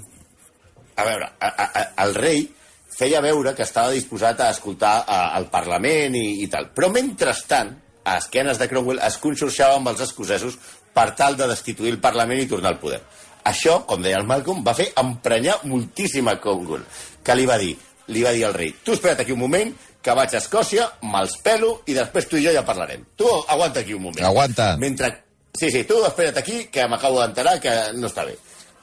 A 0.96 1.04
veure, 1.04 1.26
a, 1.40 1.48
a, 1.48 1.64
a, 1.74 1.84
el 2.06 2.14
rei 2.14 2.46
feia 2.94 3.22
veure 3.24 3.54
que 3.54 3.66
estava 3.66 3.94
disposat 3.94 4.40
a 4.40 4.50
escoltar 4.54 4.96
al 5.08 5.48
Parlament 5.52 6.16
i, 6.18 6.42
i 6.44 6.48
tal. 6.52 6.70
Però 6.74 6.90
mentrestant, 6.92 7.74
a 8.04 8.18
esquenes 8.20 8.60
de 8.60 8.68
Cromwell 8.68 9.00
es 9.02 9.16
conxorxava 9.20 9.78
amb 9.78 9.90
els 9.94 10.02
escocesos 10.04 10.58
per 10.94 11.10
tal 11.18 11.38
de 11.38 11.48
destituir 11.50 11.94
el 11.94 12.02
Parlament 12.02 12.42
i 12.42 12.50
tornar 12.50 12.74
al 12.74 12.80
poder. 12.82 13.00
Això, 13.48 13.80
com 13.88 14.04
deia 14.04 14.20
el 14.20 14.28
Malcolm, 14.28 14.62
va 14.64 14.76
fer 14.76 14.90
emprenyar 15.00 15.58
moltíssim 15.68 16.28
a 16.28 16.38
Cromwell, 16.40 16.84
que 17.24 17.36
li 17.36 17.48
va 17.48 17.58
dir, 17.60 17.74
li 18.12 18.22
va 18.24 18.32
dir 18.36 18.46
al 18.46 18.56
rei, 18.56 18.72
tu 18.84 18.94
espera't 18.94 19.24
aquí 19.24 19.34
un 19.34 19.42
moment, 19.42 19.74
que 20.04 20.14
vaig 20.16 20.34
a 20.34 20.40
Escòcia, 20.40 20.86
me'ls 21.08 21.38
pelo 21.44 21.78
i 21.88 21.96
després 21.96 22.28
tu 22.28 22.36
i 22.36 22.44
jo 22.44 22.52
ja 22.52 22.64
parlarem. 22.64 23.06
Tu 23.16 23.28
aguanta 23.48 23.80
aquí 23.80 23.96
un 23.96 24.04
moment. 24.10 24.24
Aguanta. 24.28 24.74
Mentre... 24.80 25.14
Sí, 25.54 25.70
sí, 25.70 25.84
tu 25.86 26.00
espera't 26.02 26.40
aquí, 26.40 26.64
que 26.66 26.84
m'acabo 26.90 27.20
d'enterar 27.22 27.60
que 27.62 27.72
no 27.94 28.08
està 28.10 28.24
bé. 28.26 28.34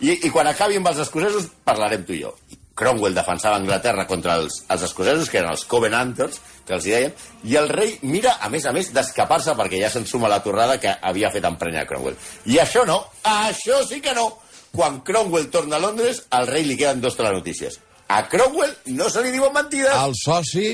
I, 0.01 0.15
I 0.15 0.29
quan 0.33 0.47
acabi 0.49 0.79
amb 0.79 0.87
els 0.89 1.01
escocesos, 1.03 1.49
parlarem 1.67 2.05
tu 2.07 2.15
i 2.15 2.21
jo. 2.23 2.31
Cromwell 2.75 3.15
defensava 3.15 3.57
Anglaterra 3.59 4.05
contra 4.07 4.37
els, 4.39 4.61
els 4.71 4.83
escocesos, 4.87 5.29
que 5.29 5.41
eren 5.41 5.51
els 5.51 5.65
Covenanters, 5.69 6.39
que 6.65 6.75
els 6.77 6.87
hi 6.87 6.93
deien, 6.95 7.15
i 7.43 7.57
el 7.59 7.67
rei 7.69 7.97
mira, 8.07 8.37
a 8.39 8.49
més 8.49 8.65
a 8.65 8.71
més, 8.75 8.93
d'escapar-se 8.95 9.55
perquè 9.59 9.81
ja 9.81 9.89
se'n 9.91 10.07
suma 10.07 10.31
la 10.31 10.39
torrada 10.43 10.79
que 10.79 10.93
havia 11.01 11.31
fet 11.33 11.45
emprenyar 11.49 11.85
Cromwell. 11.89 12.17
I 12.47 12.61
això 12.63 12.85
no, 12.87 13.01
això 13.27 13.81
sí 13.87 13.99
que 14.01 14.15
no. 14.17 14.29
Quan 14.71 15.01
Cromwell 15.03 15.49
torna 15.51 15.75
a 15.75 15.83
Londres, 15.83 16.23
al 16.31 16.47
rei 16.47 16.63
li 16.63 16.77
queden 16.79 17.01
dos 17.03 17.17
telenotícies. 17.19 17.81
A 18.07 18.23
Cromwell 18.31 18.71
no 18.95 19.09
se 19.11 19.23
li 19.23 19.33
diuen 19.35 19.53
mentides, 19.55 19.91
El 19.91 20.15
soci... 20.19 20.69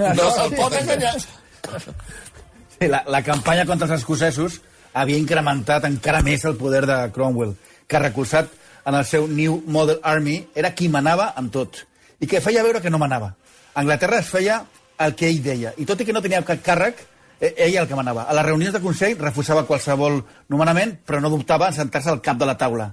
no 0.00 0.30
se'l 0.32 0.56
pot 0.56 0.72
enganyar. 0.80 1.14
Sí, 1.20 2.88
la, 2.88 3.02
la 3.12 3.20
campanya 3.20 3.66
contra 3.68 3.90
els 3.90 4.00
escocesos 4.00 4.62
havia 4.96 5.20
incrementat 5.20 5.84
encara 5.84 6.22
més 6.24 6.46
el 6.48 6.56
poder 6.56 6.86
de 6.88 6.96
Cromwell, 7.12 7.52
que 7.86 8.00
recolzat 8.00 8.48
en 8.90 8.96
el 8.98 9.04
seu 9.06 9.28
New 9.28 9.62
Model 9.66 10.00
Army 10.02 10.40
era 10.54 10.74
qui 10.74 10.88
manava 10.90 11.30
en 11.38 11.48
tot, 11.54 11.84
i 12.18 12.26
que 12.26 12.42
feia 12.42 12.64
veure 12.66 12.82
que 12.82 12.90
no 12.90 12.98
manava. 12.98 13.32
Anglaterra 13.78 14.18
es 14.18 14.28
feia 14.28 14.64
el 15.00 15.14
que 15.16 15.28
ell 15.30 15.40
deia, 15.44 15.72
i 15.78 15.86
tot 15.86 16.00
i 16.02 16.06
que 16.08 16.14
no 16.16 16.22
tenia 16.24 16.42
cap 16.46 16.62
càrrec, 16.66 17.04
eh, 17.38 17.54
ell 17.66 17.78
el 17.80 17.88
que 17.88 17.98
manava. 17.98 18.26
A 18.26 18.34
les 18.36 18.48
reunions 18.48 18.74
de 18.74 18.82
Consell 18.82 19.16
refusava 19.20 19.64
qualsevol 19.68 20.20
nomenament, 20.50 20.98
però 21.06 21.22
no 21.22 21.30
dubtava 21.30 21.70
en 21.70 21.78
sentar-se 21.78 22.10
al 22.10 22.20
cap 22.20 22.36
de 22.40 22.50
la 22.50 22.58
taula. 22.58 22.90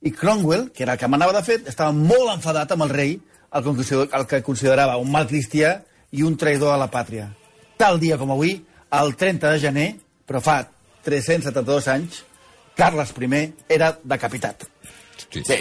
I 0.00 0.10
Cromwell, 0.12 0.70
que 0.72 0.82
era 0.82 0.96
el 0.96 0.98
que 0.98 1.08
manava 1.08 1.36
de 1.36 1.44
fet, 1.44 1.68
estava 1.68 1.92
molt 1.92 2.32
enfadat 2.34 2.72
amb 2.72 2.88
el 2.88 2.96
rei, 2.96 3.18
el 3.54 4.08
el 4.10 4.26
que 4.26 4.42
considerava 4.42 4.96
un 4.96 5.12
mal 5.12 5.28
cristià 5.28 5.82
i 6.10 6.22
un 6.24 6.36
traïdor 6.36 6.72
a 6.74 6.80
la 6.80 6.90
pàtria. 6.90 7.28
Tal 7.76 8.00
dia 8.00 8.18
com 8.18 8.30
avui, 8.32 8.64
el 8.90 9.16
30 9.16 9.52
de 9.52 9.58
gener, 9.60 9.88
però 10.26 10.40
fa 10.40 10.64
372 11.04 11.88
anys, 11.88 12.24
Carles 12.74 13.12
I 13.20 13.52
era 13.68 13.98
decapitat. 14.02 14.73
Sí. 15.30 15.42
Sí, 15.44 15.58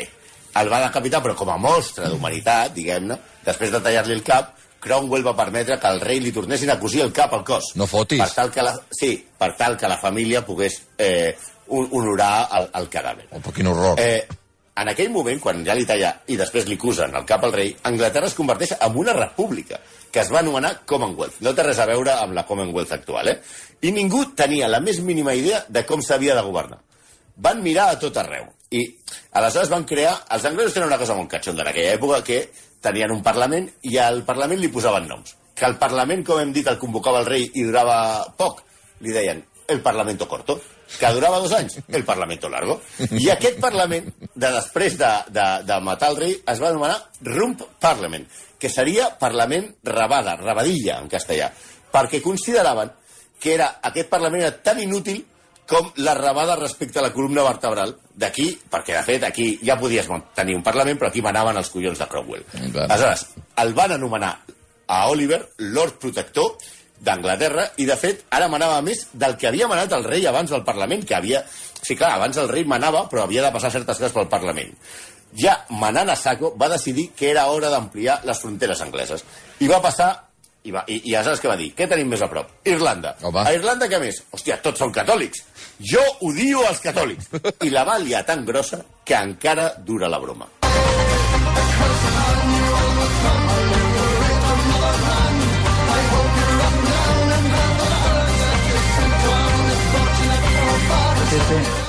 el 0.59 0.69
va 0.71 0.81
decapitar, 0.87 1.21
però 1.23 1.35
com 1.35 1.49
a 1.49 1.57
mostra 1.57 2.09
d'humanitat, 2.09 2.73
diguem-ne, 2.75 3.17
després 3.45 3.71
de 3.73 3.79
tallar-li 3.81 4.13
el 4.13 4.23
cap, 4.23 4.53
Cromwell 4.83 5.23
va 5.25 5.35
permetre 5.35 5.77
que 5.79 5.87
al 5.87 6.01
rei 6.03 6.19
li 6.19 6.31
tornessin 6.35 6.69
a 6.73 6.79
cosir 6.79 7.01
el 7.05 7.13
cap 7.15 7.31
al 7.33 7.43
cos. 7.47 7.71
No 7.79 7.87
fotis. 7.87 8.19
Per 8.19 8.29
tal 8.35 8.51
que 8.51 8.61
la, 8.65 8.73
sí, 8.91 9.15
per 9.39 9.53
tal 9.57 9.77
que 9.79 9.87
la 9.87 9.97
família 9.97 10.41
pogués 10.45 10.81
eh, 10.97 11.35
hon- 11.69 11.87
honorar 11.91 12.49
el, 12.59 12.67
el 12.81 12.89
cadàver. 12.91 13.29
Oh, 13.31 13.39
però 13.39 13.53
quin 13.55 13.67
horror. 13.71 13.99
Eh, 14.03 14.27
en 14.75 14.89
aquell 14.89 15.09
moment, 15.13 15.39
quan 15.39 15.63
ja 15.63 15.73
li 15.77 15.85
talla 15.87 16.09
i 16.27 16.35
després 16.35 16.65
li 16.67 16.75
cusen 16.81 17.15
el 17.15 17.23
cap 17.29 17.43
al 17.47 17.53
rei, 17.55 17.71
Anglaterra 17.87 18.27
es 18.27 18.33
converteix 18.35 18.73
en 18.81 18.97
una 18.97 19.13
república 19.13 19.79
que 20.11 20.19
es 20.19 20.29
va 20.33 20.39
anomenar 20.43 20.81
Commonwealth. 20.85 21.39
No 21.45 21.53
té 21.55 21.63
res 21.63 21.79
a 21.79 21.85
veure 21.87 22.11
amb 22.19 22.33
la 22.35 22.43
Commonwealth 22.45 22.91
actual, 22.93 23.29
eh? 23.31 23.37
I 23.87 23.91
ningú 23.95 24.25
tenia 24.35 24.67
la 24.67 24.81
més 24.83 24.99
mínima 24.99 25.33
idea 25.33 25.63
de 25.69 25.85
com 25.85 26.01
s'havia 26.03 26.35
de 26.35 26.41
governar. 26.45 26.81
Van 27.37 27.63
mirar 27.63 27.87
a 27.93 27.99
tot 28.01 28.17
arreu. 28.17 28.49
I 28.73 28.83
aleshores 29.39 29.71
van 29.71 29.87
crear... 29.89 30.15
Els 30.33 30.45
anglesos 30.49 30.75
tenen 30.75 30.89
una 30.89 30.99
cosa 31.01 31.15
molt 31.17 31.31
catxonda 31.31 31.65
en 31.65 31.71
aquella 31.71 31.95
època, 31.99 32.21
que 32.25 32.43
tenien 32.83 33.13
un 33.13 33.23
Parlament 33.25 33.69
i 33.89 33.97
al 34.01 34.23
Parlament 34.27 34.61
li 34.61 34.71
posaven 34.73 35.07
noms. 35.09 35.37
Que 35.53 35.67
el 35.69 35.77
Parlament, 35.81 36.25
com 36.25 36.41
hem 36.41 36.53
dit, 36.55 36.67
el 36.67 36.81
convocava 36.81 37.21
el 37.21 37.29
rei 37.29 37.49
i 37.53 37.65
durava 37.67 37.97
poc. 38.37 38.63
Li 39.05 39.13
deien 39.13 39.43
el 39.67 39.81
Parlamento 39.81 40.27
corto, 40.27 40.57
que 40.99 41.11
durava 41.15 41.39
dos 41.39 41.53
anys, 41.55 41.79
el 41.87 42.03
Parlamento 42.05 42.49
largo. 42.49 42.79
I 43.19 43.29
aquest 43.33 43.59
Parlament, 43.63 44.09
de 44.33 44.49
després 44.57 44.97
de, 44.99 45.11
de, 45.33 45.45
de 45.67 45.77
matar 45.85 46.11
el 46.13 46.19
rei, 46.19 46.33
es 46.35 46.61
va 46.61 46.71
anomenar 46.73 46.99
Rump 47.29 47.63
Parliament, 47.81 48.27
que 48.59 48.69
seria 48.69 49.09
Parlament 49.19 49.69
rabada, 49.87 50.35
rabadilla 50.41 50.99
en 51.01 51.09
castellà, 51.11 51.49
perquè 51.93 52.21
consideraven 52.23 52.91
que 53.39 53.55
era, 53.55 53.79
aquest 53.83 54.09
Parlament 54.11 54.45
era 54.45 54.55
tan 54.63 54.79
inútil 54.79 55.23
com 55.69 55.89
la 56.03 56.13
rabada 56.17 56.55
respecte 56.59 56.99
a 56.99 57.05
la 57.05 57.13
columna 57.13 57.43
vertebral 57.45 57.95
d'aquí, 58.19 58.49
perquè 58.69 58.97
de 58.97 59.03
fet 59.07 59.25
aquí 59.27 59.47
ja 59.63 59.77
podies 59.79 60.09
tenir 60.35 60.57
un 60.57 60.63
Parlament, 60.63 60.99
però 60.99 61.09
aquí 61.09 61.23
manaven 61.23 61.57
els 61.57 61.71
collons 61.73 61.99
de 61.99 62.07
Cromwell. 62.11 62.45
Clar. 62.51 62.87
Aleshores, 62.89 63.27
el 63.63 63.73
van 63.73 63.95
anomenar 63.95 64.33
a 64.87 65.07
Oliver 65.09 65.41
Lord 65.57 65.99
Protector 66.01 66.57
d'Anglaterra 67.03 67.69
i 67.83 67.87
de 67.87 67.95
fet 67.99 68.25
ara 68.31 68.49
manava 68.51 68.81
més 68.85 69.07
del 69.13 69.35
que 69.39 69.49
havia 69.49 69.67
manat 69.67 69.91
el 69.95 70.05
rei 70.07 70.27
abans 70.27 70.51
del 70.51 70.63
Parlament 70.67 71.03
que 71.07 71.15
havia... 71.15 71.43
Sí, 71.83 71.97
clar, 71.99 72.13
abans 72.15 72.37
el 72.39 72.47
rei 72.47 72.63
manava 72.63 73.07
però 73.11 73.25
havia 73.25 73.43
de 73.43 73.51
passar 73.51 73.71
certes 73.73 73.99
coses 73.99 74.13
pel 74.15 74.29
Parlament 74.31 74.71
ja 75.35 75.57
manant 75.69 76.09
a 76.09 76.15
saco 76.15 76.53
va 76.59 76.69
decidir 76.69 77.09
que 77.17 77.31
era 77.31 77.47
hora 77.51 77.71
d'ampliar 77.73 78.21
les 78.27 78.39
fronteres 78.39 78.81
angleses 78.85 79.25
i 79.59 79.67
va 79.67 79.81
passar 79.81 80.11
i, 80.63 80.71
va, 80.71 80.83
i, 80.87 81.01
i 81.09 81.15
aleshores 81.15 81.41
què 81.43 81.49
va 81.51 81.57
dir? 81.59 81.69
Què 81.75 81.87
tenim 81.91 82.07
més 82.13 82.21
a 82.23 82.29
prop? 82.31 82.51
Irlanda. 82.71 83.17
Home. 83.27 83.43
A 83.43 83.51
Irlanda 83.55 83.89
què 83.91 83.99
més? 83.99 84.21
Hòstia, 84.31 84.59
tots 84.63 84.79
són 84.79 84.93
catòlics. 84.95 85.43
Jo 85.91 86.03
odio 86.23 86.63
els 86.69 86.79
catòlics. 86.83 87.31
I 87.67 87.73
la 87.73 87.83
va 87.87 87.99
liar 87.99 88.23
tan 88.27 88.45
grossa 88.47 88.83
que 89.03 89.19
encara 89.19 89.73
dura 89.83 90.07
la 90.07 90.21
broma. 90.23 90.47
Sí, 101.33 101.39
sí. 101.49 101.82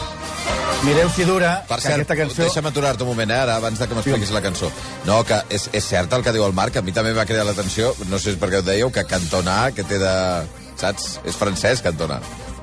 Mireu 0.85 1.09
si 1.09 1.25
dura 1.25 1.63
Per 1.69 1.79
que 1.81 1.83
cert, 1.87 1.95
aquesta 2.03 2.17
cançó... 2.19 2.43
deixa'm 2.45 2.67
aturar-te 2.69 3.05
un 3.07 3.09
moment, 3.15 3.31
eh, 3.33 3.39
ara, 3.47 3.55
abans 3.57 3.79
de 3.81 3.87
que 3.89 3.97
m'expliquis 3.97 4.33
la 4.35 4.43
cançó. 4.45 4.69
No, 5.09 5.23
que 5.25 5.39
és, 5.57 5.69
és 5.73 5.87
cert 5.87 6.13
el 6.13 6.25
que 6.27 6.33
diu 6.35 6.45
el 6.45 6.53
Marc, 6.57 6.77
a 6.77 6.83
mi 6.85 6.93
també 6.93 7.15
va 7.17 7.25
cridar 7.25 7.47
l'atenció, 7.49 7.95
no 8.11 8.19
sé 8.21 8.35
si 8.35 8.41
perquè 8.43 8.61
ho 8.61 8.67
dèieu, 8.67 8.91
que 8.93 9.05
Cantona, 9.09 9.71
que 9.73 9.85
té 9.89 9.97
de... 10.03 10.13
Saps? 10.77 11.21
És 11.25 11.39
francès, 11.41 11.81
Cantona. 11.85 12.19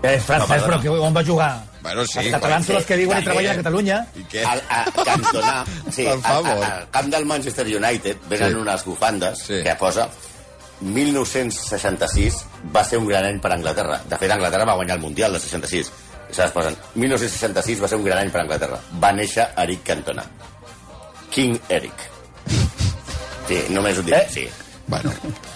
És 0.05 0.21
francès, 0.27 0.61
però 0.67 0.77
que 0.83 0.91
on 0.93 1.15
va 1.15 1.23
jugar? 1.25 1.49
Bueno, 1.81 2.03
sí, 2.05 2.19
Els 2.21 2.29
catalans 2.35 2.67
són 2.69 2.77
els 2.77 2.85
que 2.85 2.97
viuen 2.99 3.21
i 3.23 3.25
treballen 3.25 3.55
a 3.55 3.61
Catalunya. 3.63 3.97
I 4.21 4.25
què? 4.29 4.43
Al, 4.45 4.61
a 4.69 4.83
Cantona, 5.07 5.55
sí, 5.95 6.05
al, 6.11 6.21
favor. 6.21 6.61
al 6.67 6.85
camp 6.93 7.09
del 7.15 7.25
Manchester 7.25 7.65
United 7.65 8.27
venen 8.29 8.53
Sí. 8.53 8.59
unes 8.61 8.85
bufandes 8.85 9.41
Sí. 9.47 9.63
que 9.65 9.73
posa 9.81 10.05
1966 10.81 12.43
va 12.75 12.83
ser 12.85 12.97
un 13.01 13.07
gran 13.09 13.25
any 13.25 13.39
per 13.41 13.51
Anglaterra. 13.57 14.01
De 14.09 14.17
fet, 14.21 14.29
Anglaterra 14.33 14.65
va 14.69 14.77
guanyar 14.77 14.97
el 14.99 15.01
Mundial 15.07 15.33
de 15.33 15.39
66. 15.39 15.91
I 16.31 16.33
saps, 16.39 16.53
posen 16.55 16.77
1966 16.95 17.81
va 17.83 17.87
ser 17.91 17.99
un 17.99 18.05
gran 18.07 18.21
any 18.23 18.31
per 18.31 18.41
Anglaterra. 18.45 18.79
Va 19.03 19.11
néixer 19.11 19.49
Eric 19.65 19.83
Cantona. 19.91 20.23
King 21.31 21.57
Eric. 21.69 22.07
Sí, 23.47 23.63
només 23.75 23.97
ho 23.99 24.03
dic, 24.07 24.15
Eh? 24.15 24.27
sí. 24.31 24.49
Bueno, 24.91 25.11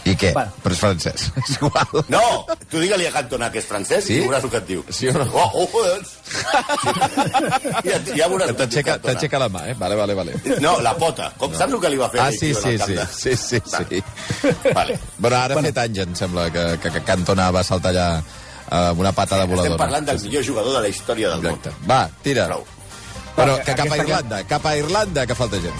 i 0.07 0.13
què? 0.15 0.29
Bueno. 0.31 0.51
Però 0.63 0.71
és 0.71 0.79
francès. 0.79 1.23
És 1.41 1.55
igual. 1.57 2.03
No, 2.13 2.21
tu 2.71 2.79
digue-li 2.79 3.07
a 3.07 3.11
Cantona 3.11 3.49
que 3.51 3.59
és 3.59 3.65
francès 3.67 4.05
Sí? 4.07 4.19
i 4.21 4.27
veuràs 4.27 4.45
el 4.47 4.51
que 4.53 4.61
et 4.61 4.67
diu. 4.69 4.83
Sí 4.95 5.09
o 5.09 5.15
no? 5.17 5.25
Oh, 5.33 5.49
oh, 5.59 5.65
joder. 5.73 5.97
ja, 7.89 7.97
ja 8.15 8.29
veuràs 8.31 8.47
Que 8.47 8.53
el 8.53 8.55
que 8.55 8.55
et 8.55 8.55
diu 8.55 8.55
T'aixeca 8.61 8.95
t'aixeca 9.03 9.41
la 9.43 9.49
mà, 9.51 9.65
eh? 9.71 9.75
Vale, 9.79 9.95
vale, 9.99 10.13
vale. 10.15 10.37
No, 10.63 10.77
la 10.85 10.93
pota. 10.99 11.31
Com, 11.41 11.51
Saps 11.57 11.73
el 11.75 11.81
que 11.83 11.91
li 11.91 11.99
va 11.99 12.07
fer? 12.13 12.21
Ah, 12.23 12.31
sí, 12.31 12.53
sí, 12.53 12.77
sí, 12.79 12.93
de- 12.95 13.07
sí, 13.11 13.35
sí, 13.35 13.59
sí. 13.65 14.01
Vale. 14.73 14.97
Bueno, 15.17 15.35
ara 15.37 15.59
ha 15.59 15.65
fet 15.67 15.77
anys, 15.83 15.99
em 16.05 16.15
sembla, 16.15 16.47
que, 16.53 16.65
que, 16.83 16.91
que 16.95 17.03
Cantona 17.11 17.49
va 17.51 17.63
saltar 17.67 17.91
allà 17.91 18.07
amb 18.69 18.99
una 18.99 19.11
patada 19.11 19.45
voladora. 19.45 19.73
Estem 19.75 19.81
parlant 19.85 20.05
del 20.09 20.21
millor 20.21 20.43
jugador 20.45 20.73
de 20.77 20.81
la 20.81 20.89
història 20.89 21.29
del 21.29 21.45
Exacte. 21.45 21.69
món. 21.79 21.87
Va, 21.89 22.09
tira. 22.23 22.47
Prou. 22.47 22.65
Però 23.35 23.57
que 23.65 23.75
cap 23.75 23.91
a 23.91 23.97
Irlanda, 23.97 24.43
cap 24.47 24.65
a 24.65 24.75
Irlanda, 24.77 25.25
que 25.27 25.35
falta 25.35 25.59
gent. 25.59 25.75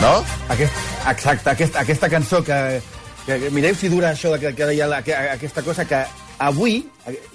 No? 0.00 0.24
Aquest, 0.48 0.72
exacte, 1.10 1.50
aquest, 1.50 1.76
aquesta 1.76 2.08
cançó 2.08 2.42
que, 2.42 2.80
que, 3.26 3.38
que... 3.42 3.50
Mireu 3.52 3.74
si 3.76 3.90
dura 3.92 4.14
això 4.14 4.32
que, 4.40 4.54
que 4.56 4.68
deia 4.70 4.86
la, 4.88 5.02
que, 5.04 5.12
aquesta 5.12 5.62
cosa 5.62 5.84
que 5.84 6.00
avui 6.40 6.78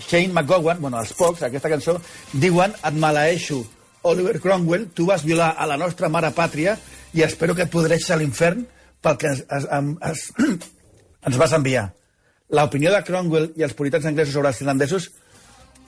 Shane 0.08 0.32
McGowan, 0.34 0.82
bueno, 0.82 0.98
els 1.00 1.14
pocs, 1.14 1.44
aquesta 1.46 1.70
cançó, 1.70 2.00
diuen 2.34 2.74
et 2.82 2.98
maleeixo, 2.98 3.62
Oliver 4.10 4.40
Cromwell, 4.42 4.88
tu 4.94 5.06
vas 5.06 5.22
violar 5.26 5.54
a 5.58 5.66
la 5.70 5.78
nostra 5.78 6.10
mare 6.10 6.32
pàtria 6.34 6.74
i 7.14 7.22
espero 7.26 7.54
que 7.58 7.66
et 7.66 7.72
podreixis 7.74 8.10
a 8.14 8.18
l'infern 8.18 8.66
pel 9.02 9.18
que 9.22 9.30
es, 9.30 9.44
es, 9.46 9.70
em- 9.74 9.96
es, 10.10 10.26
ens 11.26 11.38
vas 11.38 11.54
enviar. 11.54 11.92
L'opinió 12.54 12.92
de 12.94 13.02
Cromwell 13.06 13.52
i 13.58 13.64
els 13.66 13.74
puritans 13.74 14.06
anglesos 14.06 14.36
sobre 14.36 14.52
els 14.52 14.62
irlandesos 14.62 15.10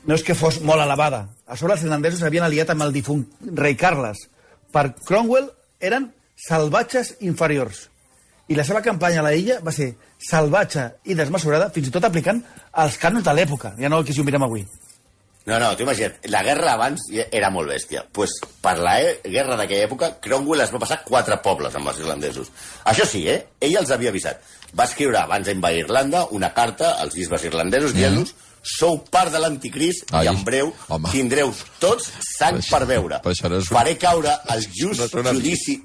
no 0.08 0.16
és 0.16 0.24
que 0.24 0.36
fos 0.38 0.62
molt 0.66 0.82
elevada. 0.82 1.28
A 1.46 1.58
sobre 1.60 1.76
els 1.76 1.84
irlandesos 1.86 2.24
s'havien 2.24 2.48
aliat 2.48 2.72
amb 2.74 2.86
el 2.88 2.96
difunt 2.96 3.26
rei 3.60 3.76
Carles. 3.78 4.24
Per 4.72 4.90
Cromwell 5.06 5.52
eren 5.80 6.10
salvatges 6.48 7.16
inferiors. 7.20 7.88
I 8.48 8.56
la 8.56 8.64
seva 8.64 8.82
campanya 8.82 9.20
a 9.20 9.28
la 9.28 9.36
illa 9.36 9.60
va 9.64 9.74
ser 9.76 9.92
salvatge 10.24 10.88
i 11.06 11.18
desmesurada, 11.20 11.70
fins 11.76 11.90
i 11.90 11.94
tot 11.94 12.06
aplicant 12.08 12.40
els 12.84 12.98
cànons 13.02 13.26
de 13.26 13.34
l'època. 13.36 13.76
Ja 13.78 13.92
no 13.92 14.00
el 14.00 14.08
que 14.08 14.16
si 14.16 14.24
ho 14.24 14.28
mirem 14.28 14.48
avui. 14.48 14.64
No, 15.48 15.58
no, 15.64 15.70
t'ho 15.80 15.86
imagina't. 15.86 16.18
La 16.34 16.42
guerra 16.44 16.74
abans 16.76 17.06
era 17.32 17.50
molt 17.54 17.72
bèstia. 17.72 18.04
pues, 18.12 18.34
per 18.62 18.78
la 18.84 18.98
e 19.02 19.14
guerra 19.24 19.56
d'aquella 19.56 19.86
època, 19.88 20.10
Cromwell 20.20 20.66
es 20.66 20.74
va 20.74 20.82
passar 20.84 21.02
quatre 21.06 21.38
pobles 21.46 21.76
amb 21.76 21.88
els 21.88 22.02
irlandesos. 22.04 22.52
Això 22.84 23.06
sí, 23.08 23.24
eh? 23.32 23.46
Ell 23.64 23.78
els 23.80 23.92
havia 23.96 24.12
avisat. 24.12 24.42
Va 24.76 24.84
escriure 24.84 25.18
abans 25.22 25.48
d'invadir 25.48 25.86
Irlanda 25.86 26.26
una 26.36 26.52
carta 26.54 26.98
als 27.00 27.16
bisbes 27.16 27.48
irlandesos 27.48 27.96
dient-los 27.96 28.36
sou 28.68 28.98
part 29.08 29.32
de 29.32 29.40
l'anticrist 29.40 30.10
i 30.12 30.28
en 30.28 30.42
breu 30.44 30.74
home. 30.90 31.08
tindreu 31.14 31.54
tots 31.80 32.10
sang 32.26 32.58
per 32.70 32.84
veure. 32.90 33.22
però 33.24 33.32
això 33.32 33.48
no 33.50 33.62
és 33.62 33.70
Faré 33.72 33.96
caure 33.98 34.34
el 34.52 34.66
just 34.76 35.16
No 35.16 35.32
judici... 35.32 35.78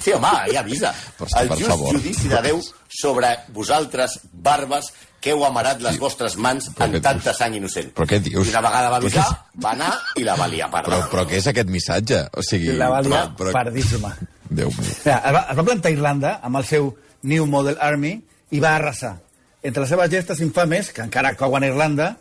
Sí, 0.00 0.12
home, 0.16 0.30
ja 0.52 0.60
avisa. 0.64 0.90
Però 1.18 1.28
el 1.42 1.48
per 1.52 1.58
just 1.58 1.70
favor. 1.70 1.94
judici 1.96 2.28
de 2.28 2.40
Déu 2.42 2.60
sobre 2.88 3.34
vosaltres, 3.54 4.18
barbes, 4.32 4.92
que 5.20 5.34
heu 5.34 5.42
amarat 5.44 5.82
les 5.84 5.98
vostres 6.00 6.36
mans 6.40 6.70
Però 6.72 6.86
amb 6.88 6.96
tanta 7.04 7.28
dius? 7.30 7.36
sang 7.36 7.54
innocent. 7.54 7.90
Però 7.94 8.06
què 8.08 8.18
dius? 8.24 8.46
I 8.48 8.54
una 8.54 8.62
vegada 8.64 8.88
va 8.90 8.96
avisar, 9.02 9.26
va 9.62 9.74
anar 9.76 9.90
i 10.16 10.24
la 10.24 10.34
va 10.40 10.46
liar 10.48 10.70
parda. 10.72 10.88
Però, 10.88 11.08
però 11.12 11.26
què 11.28 11.36
és 11.42 11.46
aquest 11.52 11.68
missatge? 11.68 12.22
O 12.36 12.42
sigui... 12.42 12.72
La 12.80 12.88
va 12.88 13.02
liar 13.04 13.26
però, 13.36 13.50
però... 13.50 13.52
pardíssima. 13.58 14.14
Déu 14.50 14.72
meu. 14.72 14.86
Es, 14.88 15.04
va, 15.06 15.44
es 15.50 15.56
va 15.60 15.62
plantar 15.66 15.90
a 15.92 15.92
Irlanda 15.94 16.32
amb 16.42 16.56
el 16.56 16.64
seu 16.64 16.88
New 17.22 17.44
Model 17.46 17.76
Army 17.80 18.14
i 18.50 18.60
va 18.64 18.72
arrasar. 18.78 19.18
Entre 19.62 19.82
les 19.84 19.90
seves 19.92 20.08
gestes 20.10 20.40
infames, 20.40 20.88
que 20.96 21.02
encara 21.04 21.34
couen 21.36 21.62
a 21.62 21.68
Irlanda, 21.68 22.14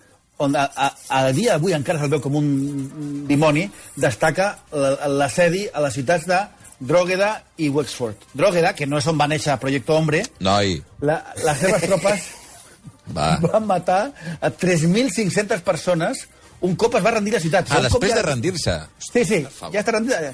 on 0.44 0.54
a, 0.56 0.65
a, 0.76 0.92
a 1.10 1.32
dia 1.36 1.56
d'avui 1.56 1.74
encara 1.76 2.00
se'l 2.00 2.12
veu 2.12 2.20
com 2.24 2.36
un 2.36 3.26
dimoni, 3.28 3.63
destaca 3.96 4.58
la- 4.72 5.08
l'assedi 5.08 5.65
a 5.72 5.82
les 5.88 5.94
ciutats 5.96 6.28
de 6.28 6.38
Drogheda 6.80 7.44
i 7.58 7.70
Wexford. 7.70 8.15
Drogheda, 8.34 8.74
que 8.74 8.86
no 8.88 8.98
és 9.02 9.08
on 9.08 9.18
va 9.20 9.28
néixer 9.28 9.58
Projecto 9.60 9.96
Hombre, 9.98 10.24
Noi, 10.39 10.78
la, 11.02 11.18
les 11.44 11.58
seves 11.60 11.82
tropes 11.84 12.28
va. 13.18 13.38
van 13.44 13.65
matar 13.68 14.02
a 14.39 14.50
3.500 14.52 15.62
persones 15.65 16.28
un 16.62 16.76
cop 16.76 16.96
es 17.00 17.04
va 17.06 17.12
rendir 17.15 17.34
la 17.34 17.39
ciutat. 17.39 17.70
Ah, 17.72 17.78
Un 17.80 17.88
després 17.88 18.12
ja- 18.12 18.18
de 18.18 18.24
rendir-se. 18.26 18.74
Sí, 19.00 19.24
sí, 19.26 19.42
ja 19.72 19.80
està 19.80 19.94
rendida. 19.96 20.34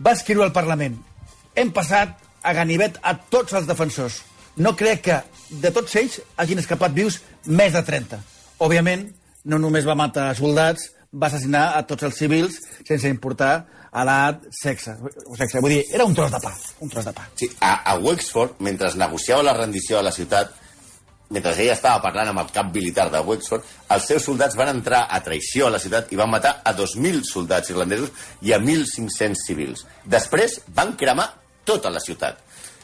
Va 0.00 0.12
escriure 0.16 0.44
al 0.46 0.52
Parlament. 0.52 0.96
Hem 1.54 1.72
passat 1.76 2.16
a 2.42 2.52
ganivet 2.56 2.96
a 3.02 3.16
tots 3.28 3.52
els 3.52 3.66
defensors. 3.68 4.22
No 4.56 4.72
crec 4.76 5.02
que 5.04 5.18
de 5.60 5.70
tots 5.74 5.94
ells 6.00 6.20
hagin 6.36 6.58
escapat 6.62 6.92
vius 6.96 7.20
més 7.44 7.72
de 7.72 7.82
30. 7.84 8.18
Òbviament, 8.64 9.08
no 9.44 9.58
només 9.58 9.84
va 9.86 9.94
matar 9.98 10.30
soldats, 10.36 10.88
va 11.12 11.28
assassinar 11.28 11.76
a 11.76 11.82
tots 11.86 12.02
els 12.08 12.16
civils 12.16 12.56
sense 12.88 13.08
importar 13.08 13.66
edat, 13.92 14.46
sexe. 14.52 14.94
sexe. 15.36 15.60
Vull 15.60 15.74
dir, 15.76 15.82
era 15.94 16.04
un 16.04 16.14
tros 16.14 16.32
de 16.32 16.40
pa, 16.42 16.54
un 16.80 16.92
tros 16.92 17.04
de 17.04 17.12
pa. 17.16 17.28
Sí, 17.34 17.50
a, 17.60 17.82
a 17.92 17.98
Wexford, 17.98 18.58
mentre 18.64 18.90
negociava 18.96 19.46
la 19.46 19.56
rendició 19.56 19.98
a 19.98 20.02
la 20.06 20.12
ciutat, 20.12 20.54
mentre 21.30 21.52
ella 21.60 21.76
estava 21.76 22.00
parlant 22.00 22.30
amb 22.30 22.40
el 22.40 22.50
cap 22.54 22.72
militar 22.74 23.08
de 23.12 23.20
Wexford, 23.20 23.64
els 23.94 24.08
seus 24.08 24.24
soldats 24.24 24.56
van 24.56 24.72
entrar 24.72 25.04
a 25.12 25.20
traïció 25.24 25.68
a 25.68 25.74
la 25.74 25.80
ciutat 25.82 26.12
i 26.12 26.20
van 26.20 26.30
matar 26.32 26.58
a 26.64 26.72
2.000 26.76 27.24
soldats 27.28 27.70
irlandesos 27.74 28.12
i 28.40 28.54
a 28.56 28.60
1.500 28.62 29.46
civils. 29.46 29.84
Després 30.04 30.60
van 30.74 30.94
cremar 30.96 31.28
tota 31.68 31.92
la 31.92 32.00
ciutat. 32.00 32.40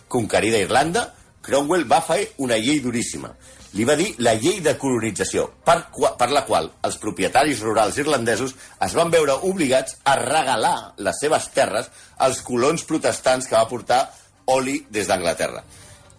Conquerida 0.08 0.60
Irlanda, 0.60 1.08
Cromwell 1.44 1.88
va 1.88 2.02
fer 2.04 2.34
una 2.44 2.56
llei 2.60 2.80
duríssima. 2.84 3.32
Li 3.74 3.82
va 3.82 3.96
dir 3.98 4.12
la 4.22 4.36
llei 4.38 4.60
de 4.62 4.76
colonització, 4.78 5.48
per, 5.66 5.88
per 6.18 6.28
la 6.30 6.44
qual 6.46 6.68
els 6.86 6.98
propietaris 7.02 7.62
rurals 7.64 7.96
irlandesos 7.98 8.54
es 8.86 8.94
van 8.94 9.10
veure 9.10 9.34
obligats 9.48 9.96
a 10.06 10.14
regalar 10.20 10.92
les 11.02 11.18
seves 11.18 11.48
terres 11.56 11.90
als 12.22 12.42
colons 12.46 12.86
protestants 12.86 13.50
que 13.50 13.56
va 13.58 13.66
portar 13.70 14.04
oli 14.54 14.78
des 14.94 15.10
d'Anglaterra. 15.10 15.64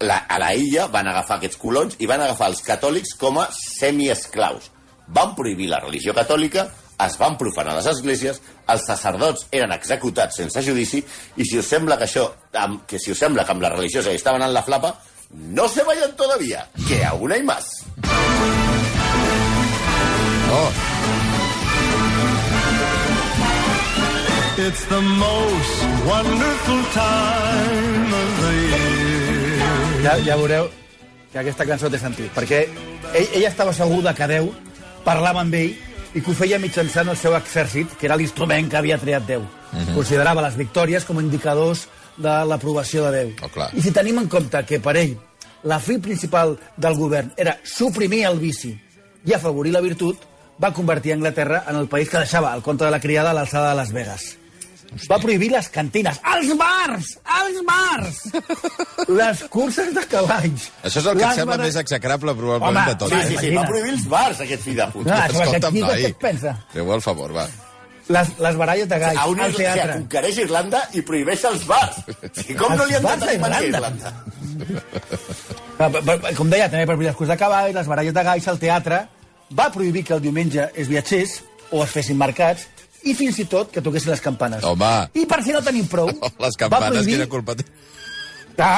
La, 0.03 0.25
a 0.27 0.39
la 0.41 0.51
illa 0.51 0.89
van 0.91 1.07
agafar 1.07 1.39
aquests 1.39 1.61
colons 1.61 1.95
i 2.03 2.11
van 2.11 2.25
agafar 2.25 2.51
els 2.51 2.59
catòlics 2.65 3.15
com 3.21 3.39
a 3.39 3.47
semiesclaus. 3.55 4.67
Van 5.15 5.31
prohibir 5.37 5.69
la 5.71 5.79
religió 5.79 6.11
catòlica, 6.17 6.67
es 7.07 7.15
van 7.19 7.39
profanar 7.39 7.77
les 7.77 7.87
esglésies, 7.87 8.41
els 8.67 8.85
sacerdots 8.87 9.47
eren 9.55 9.71
executats 9.71 10.43
sense 10.43 10.61
judici, 10.63 10.99
i 11.39 11.47
si 11.47 11.59
us 11.59 11.71
sembla 11.71 11.95
que 11.99 12.09
això, 12.09 12.27
que 12.87 12.99
si 12.99 13.15
us 13.15 13.19
sembla 13.19 13.47
que 13.47 13.55
amb 13.55 13.63
la 13.63 13.75
li 13.79 13.87
estava 14.11 14.35
anant 14.35 14.51
la 14.51 14.63
flapa, 14.63 14.97
no 15.36 15.67
se 15.67 15.84
vayan 15.84 16.15
todavía, 16.15 16.67
que 16.88 17.04
aún 17.04 17.32
hay 17.32 17.43
más. 17.43 17.84
Oh, 20.52 20.71
It's 24.58 24.86
the 24.86 25.02
most 25.02 25.84
wonderful 26.08 26.82
time 26.93 28.13
of 28.13 28.30
the 28.39 28.54
year. 28.71 30.02
Ja, 30.02 30.13
ja 30.24 30.38
veureu 30.39 30.69
que 31.34 31.41
aquesta 31.41 31.65
cançó 31.67 31.89
té 31.91 32.00
sentit, 32.00 32.30
perquè 32.32 32.62
ell, 32.63 33.28
ella 33.36 33.50
estava 33.50 33.74
segur 33.76 34.00
de 34.06 34.13
que 34.15 34.30
Déu 34.32 34.48
parlava 35.04 35.43
amb 35.43 35.58
ell 35.60 35.76
i 36.15 36.24
que 36.24 36.32
ho 36.32 36.38
feia 36.39 36.60
mitjançant 36.63 37.12
el 37.12 37.19
seu 37.19 37.36
exèrcit, 37.36 37.98
que 38.00 38.08
era 38.08 38.15
l'instrument 38.15 38.71
que 38.71 38.80
havia 38.80 38.98
triat 39.02 39.28
Déu. 39.28 39.43
Considerava 39.91 40.45
les 40.48 40.56
victòries 40.56 41.04
com 41.04 41.19
a 41.19 41.26
indicadors 41.26 41.89
de 42.17 42.36
l'aprovació 42.49 43.06
de 43.08 43.12
Déu. 43.17 43.34
Oh, 43.43 43.49
clar. 43.51 43.69
I 43.75 43.82
si 43.84 43.91
tenim 43.95 44.19
en 44.21 44.28
compte 44.32 44.62
que 44.67 44.80
per 44.80 44.95
ell 45.01 45.15
la 45.65 45.80
fi 45.82 45.97
principal 45.97 46.56
del 46.78 46.95
govern 46.95 47.34
era 47.41 47.58
suprimir 47.65 48.23
el 48.30 48.39
vici 48.39 48.71
i 49.25 49.34
afavorir 49.34 49.73
la 49.73 49.82
virtut, 49.82 50.21
va 50.62 50.69
convertir 50.71 51.13
Anglaterra 51.15 51.63
en 51.67 51.75
el 51.82 51.88
país 51.91 52.10
que 52.10 52.21
deixava 52.21 52.54
el 52.56 52.62
compte 52.63 52.86
de 52.86 52.91
la 52.93 52.99
criada 53.04 53.32
a 53.32 53.38
l'alçada 53.38 53.71
de 53.73 53.75
Las 53.82 53.91
Vegas. 53.91 54.36
Va 55.10 55.17
prohibir 55.19 55.49
les 55.51 55.67
cantines, 55.73 56.19
els 56.32 56.54
bars, 56.56 57.10
els 57.41 57.58
bars, 57.67 58.19
les 59.19 59.41
curses 59.51 59.89
de 59.97 60.04
cavalls. 60.08 60.69
això 60.86 61.01
és 61.01 61.10
el 61.12 61.17
que 61.19 61.25
et 61.25 61.39
sembla 61.41 61.58
més 61.60 61.75
execrable, 61.82 62.36
probablement, 62.38 62.78
Home, 62.86 62.93
de 62.93 62.99
tot. 63.01 63.12
Sí, 63.12 63.34
sí, 63.34 63.38
sí, 63.41 63.49
va 63.58 63.65
prohibir 63.67 63.91
els 63.97 64.06
bars, 64.08 64.39
aquest 64.45 64.63
fill 64.63 64.78
de 64.80 64.88
puta. 64.93 65.17
Sobre 65.34 65.49
Escolta'm, 65.49 65.80
noi. 65.82 66.01
què 66.06 66.13
et 66.13 66.21
pensa? 66.21 66.54
Feu 66.71 66.93
el 66.95 67.04
favor, 67.04 67.34
va. 67.36 67.47
Les, 68.07 68.27
les 68.37 68.55
baralles 68.59 68.85
de 68.87 68.97
galls, 69.01 69.17
al 69.17 69.31
o 69.31 69.35
sigui, 69.49 69.63
teatre. 69.63 69.93
conquereix 69.97 70.37
Irlanda 70.43 70.81
i 70.93 71.01
prohibeix 71.01 71.43
els 71.49 71.63
bars. 71.65 71.95
I 72.47 72.53
com 72.53 72.75
no 72.77 72.83
Els 72.83 72.91
li 72.91 72.95
han 72.99 73.01
de 73.23 73.33
Irlanda. 73.33 73.61
Irlanda? 73.65 74.13
Ah, 75.79 75.89
Com 76.37 76.49
deia, 76.51 76.69
també 76.69 76.85
per 76.85 76.95
curses 77.17 77.33
de 77.33 77.37
cavall, 77.39 77.73
les 77.75 77.87
baralles 77.89 78.13
de 78.13 78.23
galls, 78.23 78.47
al 78.47 78.59
teatre, 78.61 78.99
va 79.57 79.71
prohibir 79.73 80.03
que 80.05 80.13
el 80.13 80.21
diumenge 80.21 80.69
es 80.75 80.87
viatgés 80.87 81.39
o 81.71 81.81
es 81.83 81.89
fessin 81.91 82.17
mercats 82.17 82.67
i 83.03 83.13
fins 83.17 83.37
i 83.41 83.45
tot 83.49 83.71
que 83.73 83.81
toquessin 83.81 84.11
les 84.13 84.21
campanes. 84.21 84.63
Home. 84.63 84.93
I 85.13 85.25
per 85.29 85.41
si 85.43 85.51
no 85.53 85.61
tenim 85.65 85.87
prou... 85.89 86.07
Les 86.45 86.55
va 86.55 86.61
campanes, 86.61 86.93
prohibir, 87.01 87.17
quina 87.17 87.27
culpa 87.29 87.55
té. 87.57 87.65
que 88.55 88.71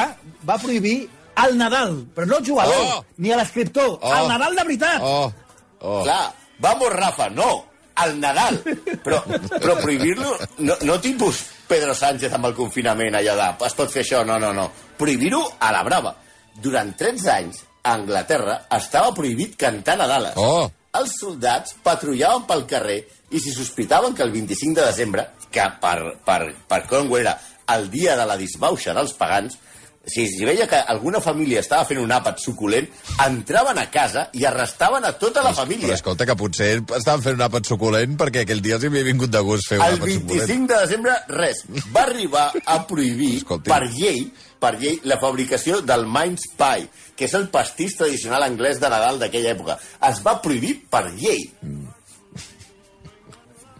va 0.48 0.58
prohibir 0.58 0.96
el 1.44 1.56
Nadal, 1.56 2.00
però 2.16 2.26
no 2.26 2.38
el 2.40 2.46
jugador, 2.48 2.80
Oh! 2.98 3.04
ni 3.18 3.30
a 3.32 3.36
l'escriptor, 3.38 3.98
Oh! 4.02 4.14
el 4.16 4.28
Nadal 4.32 4.56
de 4.56 4.64
veritat. 4.64 5.00
Oh, 5.04 5.32
oh. 5.80 6.02
Clar, 6.02 6.32
vamos, 6.58 6.92
Rafa, 6.92 7.28
no, 7.30 7.64
al 8.04 8.18
Nadal. 8.20 8.60
Però, 9.04 9.22
però 9.26 9.76
prohibir-lo, 9.80 10.36
no, 10.64 10.76
no 10.82 10.98
tipus 11.02 11.42
Pedro 11.68 11.94
Sánchez 11.94 12.32
amb 12.34 12.48
el 12.48 12.56
confinament 12.56 13.18
allà 13.18 13.36
de 13.38 13.48
es 13.68 13.76
pot 13.78 13.92
fer 13.92 14.04
això, 14.04 14.24
no, 14.26 14.38
no, 14.40 14.52
no. 14.56 14.68
Prohibir-ho 14.98 15.44
a 15.60 15.72
la 15.74 15.84
brava. 15.86 16.14
Durant 16.58 16.94
13 16.98 17.30
anys, 17.34 17.62
a 17.82 17.94
Anglaterra 17.94 18.62
estava 18.76 19.14
prohibit 19.14 19.56
cantar 19.60 19.98
Nadales. 20.00 20.36
Oh. 20.36 20.66
Els 20.98 21.14
soldats 21.20 21.76
patrullaven 21.84 22.46
pel 22.48 22.64
carrer 22.66 22.98
i 23.30 23.40
si 23.40 23.52
sospitaven 23.52 24.16
que 24.16 24.24
el 24.24 24.32
25 24.32 24.80
de 24.80 24.86
desembre, 24.86 25.28
que 25.52 25.64
per, 25.80 26.16
per, 26.24 26.40
per 26.68 26.82
Cromwell 26.88 27.26
era 27.26 27.38
el 27.74 27.90
dia 27.92 28.16
de 28.16 28.24
la 28.26 28.38
disbauxa 28.40 28.94
dels 28.96 29.12
pagans, 29.18 29.58
si, 30.06 30.26
si 30.28 30.44
veia 30.44 30.66
que 30.66 30.76
alguna 30.88 31.20
família 31.20 31.60
estava 31.60 31.84
fent 31.84 31.98
un 32.00 32.12
àpat 32.14 32.38
suculent, 32.40 32.86
entraven 33.26 33.78
a 33.78 33.86
casa 33.92 34.28
i 34.32 34.44
arrestaven 34.48 35.04
a 35.04 35.12
tota 35.20 35.42
la 35.42 35.50
Però 35.52 35.62
família. 35.64 35.94
escolta, 35.94 36.24
que 36.26 36.36
potser 36.36 36.70
estaven 36.96 37.22
fent 37.26 37.36
un 37.36 37.44
àpat 37.44 37.66
suculent 37.68 38.16
perquè 38.16 38.44
aquell 38.46 38.62
dia 38.64 38.76
els 38.78 38.84
havia 38.88 39.04
vingut 39.04 39.30
de 39.34 39.40
gust 39.44 39.68
fer 39.68 39.78
un 39.80 39.84
El 39.84 39.98
àpat 39.98 40.14
suculent. 40.14 40.46
25 40.48 40.66
de 40.72 40.78
desembre, 40.86 41.16
res. 41.28 41.64
Va 41.94 42.02
arribar 42.06 42.52
a 42.64 42.78
prohibir, 42.86 43.36
Escolti. 43.42 43.68
per 43.70 43.82
llei, 43.92 44.22
per 44.58 44.74
llei, 44.80 45.00
la 45.04 45.18
fabricació 45.20 45.82
del 45.82 46.06
mince 46.06 46.48
pie, 46.56 46.88
que 47.14 47.26
és 47.28 47.34
el 47.34 47.48
pastís 47.52 47.96
tradicional 47.98 48.42
anglès 48.46 48.80
de 48.80 48.88
Nadal 48.88 49.18
d'aquella 49.20 49.52
època. 49.52 49.76
Es 50.08 50.22
va 50.24 50.38
prohibir 50.40 50.78
per 50.88 51.10
llei. 51.12 51.44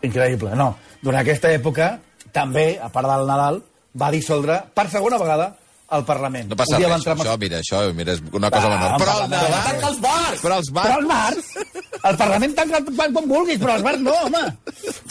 Increïble, 0.03 0.53
no. 0.55 0.75
Durant 1.03 1.23
aquesta 1.23 1.51
època, 1.55 1.99
també, 2.35 2.77
a 2.83 2.91
part 2.95 3.09
del 3.11 3.27
Nadal, 3.27 3.63
va 3.99 4.11
dissoldre 4.15 4.61
per 4.75 4.85
segona 4.93 5.19
vegada 5.19 5.49
el 5.97 6.05
Parlament. 6.05 6.49
No 6.51 6.57
passa 6.61 6.77
res, 6.79 6.91
entrar 6.99 7.15
amb- 7.17 7.23
això, 7.25 7.35
mira, 7.41 7.59
això 7.63 7.79
mira, 7.97 8.13
és 8.13 8.23
una 8.33 8.51
cosa 8.53 8.69
Va, 8.69 8.77
menor. 8.77 9.01
Però 9.01 9.15
el 9.25 9.31
Nadal... 9.33 9.55
tancar 9.69 9.91
els 9.93 10.01
bars! 10.05 10.41
Però 10.43 10.59
els 10.61 10.71
Però 10.73 10.83
bars... 10.83 10.97
els 10.99 11.09
bars, 11.09 12.01
el 12.11 12.17
Parlament 12.21 12.55
tanca 12.59 12.81
quan, 12.91 13.15
quan 13.17 13.29
vulguis, 13.31 13.61
però 13.63 13.77
els 13.79 13.87
bars 13.87 14.03
no, 14.05 14.13
home. 14.27 14.43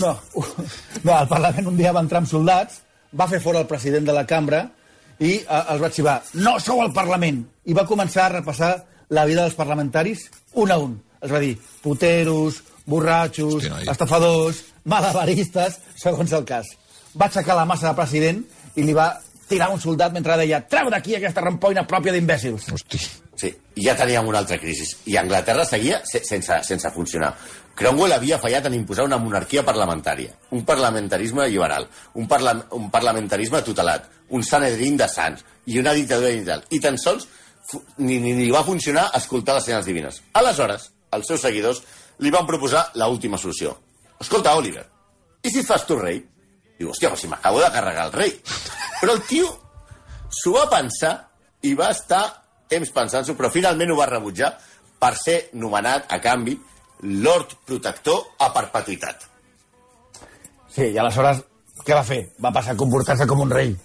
No, 0.03 0.11
no, 1.03 1.17
el 1.19 1.27
Parlament 1.31 1.71
un 1.73 1.77
dia 1.79 1.93
va 1.95 2.03
entrar 2.05 2.21
amb 2.21 2.29
soldats, 2.29 2.81
va 3.17 3.27
fer 3.31 3.39
fora 3.41 3.63
el 3.63 3.69
president 3.69 4.05
de 4.05 4.13
la 4.13 4.25
cambra 4.29 4.63
i 5.19 5.33
eh, 5.39 5.63
els 5.73 5.81
va 5.81 5.89
xivar. 5.93 6.17
No 6.45 6.57
sou 6.61 6.83
el 6.85 6.93
Parlament! 6.93 7.41
I 7.65 7.73
va 7.73 7.87
començar 7.89 8.27
a 8.27 8.33
repassar 8.37 8.71
la 9.09 9.25
vida 9.25 9.41
dels 9.47 9.55
parlamentaris 9.57 10.27
un 10.61 10.71
a 10.71 10.77
un. 10.83 10.97
Els 11.23 11.31
va 11.33 11.39
dir 11.41 11.55
puteros, 11.81 12.61
borratxos, 12.85 13.55
Hosti, 13.57 13.69
noi. 13.73 13.87
estafadors, 13.89 14.61
malabaristes, 14.85 15.79
segons 15.97 16.31
el 16.37 16.45
cas. 16.45 16.69
Va 17.17 17.25
aixecar 17.31 17.55
la 17.57 17.65
massa 17.65 17.89
de 17.89 17.95
president 17.97 18.43
i 18.77 18.85
li 18.85 18.93
va 18.93 19.07
tirar 19.47 19.69
un 19.73 19.79
soldat 19.81 20.13
mentre 20.13 20.37
deia 20.39 20.61
treu 20.67 20.89
d'aquí 20.91 21.15
aquesta 21.17 21.41
rampoina 21.43 21.85
pròpia 21.87 22.13
d'imbècils. 22.15 22.67
Hosti. 22.73 22.99
Sí, 23.37 23.51
i 23.77 23.85
ja 23.85 23.93
teníem 23.95 24.27
una 24.27 24.41
altra 24.41 24.57
crisi. 24.59 24.87
I 25.11 25.17
Anglaterra 25.21 25.65
seguia 25.65 26.01
se 26.05 26.23
sense, 26.25 26.59
sense 26.65 26.91
funcionar. 26.91 27.33
Cromwell 27.77 28.15
havia 28.15 28.39
fallat 28.41 28.65
en 28.65 28.73
imposar 28.73 29.05
una 29.05 29.19
monarquia 29.21 29.61
parlamentària, 29.63 30.33
un 30.57 30.63
parlamentarisme 30.65 31.45
liberal, 31.47 31.85
un, 32.17 32.25
parla 32.27 32.55
un 32.73 32.89
parlamentarisme 32.89 33.61
tutelat, 33.61 34.07
un 34.33 34.43
Sanedrín 34.43 34.97
de 34.97 35.07
Sants 35.07 35.45
i 35.69 35.77
una 35.77 35.93
dictadura 35.93 36.33
digital. 36.33 36.65
I 36.73 36.81
tan 36.81 36.97
sols 36.97 37.27
ni, 37.97 38.17
ni, 38.17 38.33
ni 38.33 38.49
va 38.49 38.65
funcionar 38.65 39.11
escoltar 39.19 39.59
les 39.59 39.69
senyals 39.69 39.85
divines. 39.85 40.21
Aleshores, 40.33 40.89
els 41.13 41.29
seus 41.29 41.45
seguidors 41.45 41.83
li 42.25 42.33
van 42.33 42.49
proposar 42.49 42.87
la 42.97 43.07
última 43.13 43.37
solució. 43.37 43.77
Escolta, 44.19 44.55
Oliver, 44.57 44.87
i 45.45 45.53
si 45.53 45.61
et 45.61 45.69
fas 45.69 45.85
tu 45.85 45.99
rei? 45.99 46.23
Diu, 46.77 46.89
hòstia, 46.89 47.11
però 47.11 47.19
si 47.19 47.29
m'acabo 47.29 47.61
de 47.61 47.69
carregar 47.73 48.09
el 48.09 48.17
rei. 48.17 48.33
Però 49.01 49.13
el 49.13 49.23
tio 49.29 49.49
s'ho 50.33 50.53
va 50.55 50.67
pensar 50.71 51.13
i 51.67 51.73
va 51.77 51.91
estar 51.93 52.23
temps 52.69 52.91
pensant-s'ho, 52.93 53.35
però 53.37 53.51
finalment 53.53 53.91
ho 53.93 53.99
va 53.99 54.09
rebutjar 54.09 54.51
per 54.99 55.13
ser 55.15 55.37
nomenat, 55.53 56.07
a 56.09 56.19
canvi, 56.21 56.57
Lord 57.23 57.53
Protector 57.65 58.23
a 58.41 58.49
perpetuïtat. 58.53 59.27
Sí, 60.73 60.89
i 60.89 60.97
aleshores, 60.97 61.43
què 61.85 61.95
va 61.95 62.05
fer? 62.05 62.21
Va 62.43 62.53
passar 62.53 62.73
a 62.73 62.79
comportar-se 62.79 63.27
com 63.29 63.43
un 63.45 63.53
rei. 63.53 63.75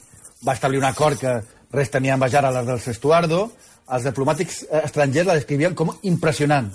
Va 0.46 0.56
establir 0.56 0.80
un 0.80 0.88
acord 0.88 1.20
que 1.20 1.36
res 1.72 1.92
tenia 1.92 2.16
envejar 2.16 2.44
a 2.46 2.54
les 2.56 2.66
del 2.68 2.80
Sestuardo. 2.80 3.44
Els 3.92 4.08
diplomàtics 4.08 4.62
eh, 4.64 4.82
estrangers 4.86 5.28
la 5.28 5.36
descrivien 5.38 5.76
com 5.76 5.92
impressionant, 6.08 6.70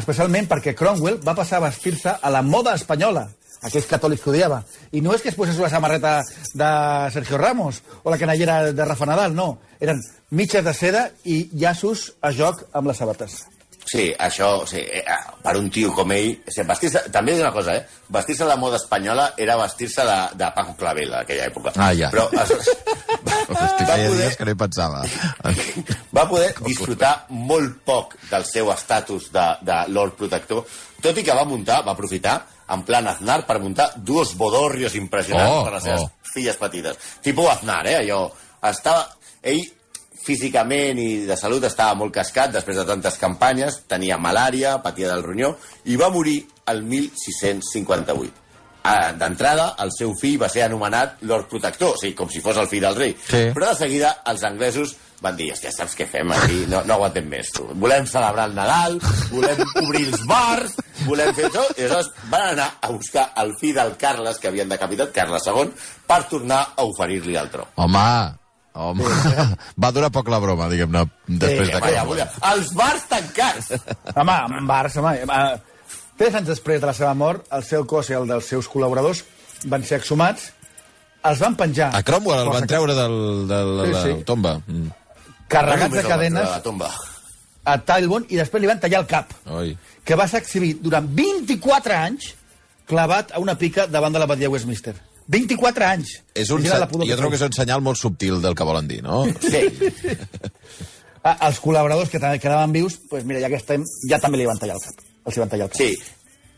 especialment 0.00 0.48
perquè 0.48 0.74
Cromwell 0.78 1.20
va 1.24 1.36
passar 1.36 1.60
a 1.60 1.66
vestir-se 1.68 2.16
a 2.16 2.32
la 2.32 2.42
moda 2.42 2.74
espanyola, 2.78 3.26
aquells 3.62 3.86
catòlics 3.90 4.22
que 4.24 4.30
odiava. 4.32 4.62
I 4.92 5.00
no 5.04 5.14
és 5.14 5.22
que 5.22 5.30
es 5.32 5.38
posés 5.38 5.58
una 5.58 5.70
samarreta 5.70 6.18
de 6.54 6.70
Sergio 7.14 7.38
Ramos 7.38 7.82
o 8.02 8.10
la 8.10 8.18
canallera 8.18 8.72
de 8.72 8.84
Rafa 8.84 9.06
Nadal, 9.06 9.34
no. 9.34 9.58
Eren 9.80 10.00
mitges 10.30 10.64
de 10.64 10.74
seda 10.74 11.08
i 11.24 11.44
llaços 11.52 12.12
a 12.22 12.30
joc 12.34 12.64
amb 12.72 12.90
les 12.90 12.98
sabates. 13.02 13.42
Sí, 13.82 14.12
això, 14.14 14.62
sí, 14.64 14.78
eh, 14.78 15.02
per 15.42 15.56
un 15.58 15.66
tio 15.74 15.90
com 15.92 16.12
ell... 16.14 16.36
Sí, 16.46 16.62
vestir-se, 16.68 17.00
també 17.10 17.32
és 17.34 17.40
una 17.42 17.50
cosa, 17.52 17.74
eh? 17.74 18.04
Vestir-se 18.14 18.44
a 18.44 18.46
la 18.52 18.54
moda 18.56 18.78
espanyola 18.78 19.32
era 19.36 19.56
vestir-se 19.58 20.04
de, 20.06 20.18
de 20.38 20.50
Paco 20.54 20.76
Clavel, 20.78 21.10
a 21.12 21.24
aquella 21.26 21.48
època. 21.50 21.72
Ah, 21.74 21.90
ja. 21.92 22.12
Però 22.14 22.28
es, 22.30 22.52
Hosti, 23.52 23.84
va 23.84 23.96
poder- 23.96 24.14
dies 24.20 24.36
que 24.38 24.46
no 24.46 24.54
hi 24.54 24.58
pensava. 24.62 25.02
va 26.16 26.24
poder 26.30 26.52
disfrutar 26.70 27.12
molt 27.34 27.82
poc 27.84 28.14
del 28.30 28.46
seu 28.48 28.70
estatus 28.72 29.32
de, 29.34 29.46
de 29.66 29.80
Lord 29.92 30.14
Protector, 30.20 30.62
tot 31.02 31.18
i 31.18 31.26
que 31.26 31.34
va 31.36 31.44
muntar, 31.44 31.82
va 31.82 31.96
aprofitar 31.98 32.38
en 32.70 32.82
plan 32.86 33.08
Aznar 33.10 33.42
per 33.48 33.58
muntar 33.60 33.90
dues 33.96 34.36
bodorrios 34.38 34.94
impressionants 34.96 35.58
Oh, 35.58 35.64
per 35.66 35.76
les 35.76 35.86
seves 35.88 36.06
oh. 36.06 36.32
filles 36.32 36.56
petites. 36.56 37.12
Tipo 37.22 37.50
Aznar, 37.50 37.86
eh? 37.86 38.00
Allò, 38.04 38.26
estava... 38.70 39.08
Ell 39.42 39.64
físicament 40.22 41.00
i 41.02 41.08
de 41.26 41.36
salut 41.38 41.64
estava 41.66 41.96
molt 41.98 42.14
cascat 42.14 42.52
després 42.54 42.78
de 42.78 42.86
tantes 42.86 43.18
campanyes, 43.18 43.80
tenia 43.90 44.20
malària, 44.22 44.76
patia 44.84 45.10
del 45.10 45.24
ronyó, 45.24 45.56
i 45.90 45.98
va 45.98 46.12
morir 46.14 46.38
el 46.70 46.84
1658. 46.86 48.38
Ah, 48.82 49.12
D'entrada, 49.14 49.72
el 49.82 49.92
seu 49.94 50.14
fill 50.18 50.40
va 50.42 50.48
ser 50.50 50.64
anomenat 50.64 51.20
Lord 51.30 51.48
Protector, 51.50 51.94
o 51.94 52.00
sigui, 52.00 52.16
com 52.18 52.30
si 52.30 52.42
fos 52.42 52.58
el 52.58 52.70
fill 52.70 52.82
del 52.82 52.98
rei. 52.98 53.16
Sí. 53.28 53.44
Però 53.54 53.68
de 53.68 53.78
seguida 53.78 54.16
els 54.30 54.42
anglesos 54.46 54.96
van 55.22 55.36
dir, 55.38 55.48
hòstia, 55.54 55.70
saps 55.70 55.94
què 55.98 56.06
fem 56.10 56.32
aquí? 56.34 56.64
No, 56.70 56.80
no 56.88 56.96
aguantem 56.98 57.28
més, 57.30 57.52
tu. 57.54 57.68
Volem 57.78 58.06
celebrar 58.10 58.48
el 58.50 58.54
Nadal, 58.56 58.96
volem 59.30 59.60
obrir 59.84 60.04
els 60.10 60.24
bars, 60.26 60.74
volem 61.06 61.30
fer 61.36 61.46
això, 61.48 61.62
i 61.76 61.84
aleshores 61.84 62.08
van 62.32 62.48
anar 62.56 62.68
a 62.82 62.90
buscar 62.90 63.28
el 63.42 63.52
fill 63.60 63.74
del 63.78 63.94
Carles, 64.00 64.38
que 64.42 64.50
havien 64.50 64.68
decapitat, 64.72 65.12
Carles 65.14 65.46
II, 65.46 65.70
per 66.10 66.22
tornar 66.30 66.62
a 66.76 66.86
oferir-li 66.90 67.36
el 67.38 67.50
tro. 67.54 67.68
Home, 67.78 68.02
home, 68.74 69.04
va 69.84 69.90
durar 69.94 70.10
poc 70.14 70.28
la 70.32 70.40
broma, 70.42 70.66
diguem-ne, 70.72 71.04
després 71.28 71.70
Eh, 71.70 71.80
de 71.80 72.06
volia. 72.08 72.26
Els 72.52 72.72
bars 72.74 73.04
tancats! 73.10 73.70
Home, 74.16 74.38
en 74.58 74.66
Barça, 74.66 74.98
home... 75.04 75.20
eh, 75.22 75.68
Tres 76.18 76.34
anys 76.38 76.50
després 76.52 76.78
de 76.82 76.86
la 76.86 76.92
seva 76.94 77.14
mort, 77.18 77.46
el 77.56 77.62
seu 77.64 77.86
cos 77.88 78.10
i 78.10 78.14
el 78.14 78.26
dels 78.28 78.44
seus 78.46 78.66
col·laboradors 78.70 79.22
van 79.70 79.82
ser 79.86 79.96
exhumats, 79.98 80.50
els 81.24 81.40
van 81.40 81.54
penjar... 81.56 81.88
A 81.96 82.02
Cromwell 82.06 82.42
el 82.44 82.50
van 82.52 82.66
que- 82.66 82.68
treure 82.74 82.94
del, 82.94 83.14
de 83.48 83.60
la, 83.64 83.86
Sí, 83.86 83.92
la 83.94 84.02
sí. 84.02 84.12
tomba. 84.28 84.52
Mm. 84.66 84.90
Carregats 85.52 85.90
Només 85.90 86.02
de 86.02 86.08
cadenes 86.08 86.46
de 86.48 86.50
La 86.56 86.62
tomba. 86.64 86.90
a 87.64 87.76
Talbot 87.86 88.30
i 88.32 88.38
després 88.40 88.62
li 88.64 88.70
van 88.70 88.80
tallar 88.82 89.00
el 89.04 89.06
cap, 89.10 89.32
Oi. 89.52 89.74
que 90.04 90.16
va 90.18 90.26
ser 90.28 90.40
exhibit 90.42 90.80
durant 90.82 91.06
24 91.06 91.94
anys 91.94 92.32
clavat 92.88 93.30
a 93.32 93.38
una 93.40 93.54
pica 93.58 93.86
davant 93.86 94.12
de 94.12 94.18
la 94.22 94.26
badia 94.26 94.50
Westminster. 94.50 94.94
24 95.32 95.84
anys! 95.86 96.16
És 96.34 96.50
un, 96.50 96.64
se- 96.64 96.68
jo 96.74 97.06
que 97.06 97.16
trobo 97.16 97.30
que 97.30 97.36
és 97.38 97.44
un 97.46 97.52
senyal 97.54 97.80
molt 97.80 97.96
subtil 98.00 98.40
del 98.42 98.56
que 98.58 98.64
volen 98.66 98.88
dir, 98.90 99.02
no? 99.06 99.22
Sí. 99.40 99.68
Ah, 101.22 101.36
els 101.46 101.60
col·laboradors 101.62 102.10
que 102.10 102.18
també 102.18 102.40
quedaven 102.42 102.72
vius, 102.74 102.96
pues 103.06 103.22
mira, 103.22 103.38
ja 103.38 103.46
que 103.52 103.54
estem, 103.60 103.84
ja 104.10 104.18
també 104.18 104.40
li 104.40 104.46
van 104.48 104.58
tallar 104.58 104.74
el 104.74 104.82
cap. 104.82 105.04
Els 105.22 105.36
hi 105.36 105.40
van 105.44 105.52
tallar 105.52 105.68
el 105.68 105.70
cap. 105.70 105.78
Sí, 105.78 105.94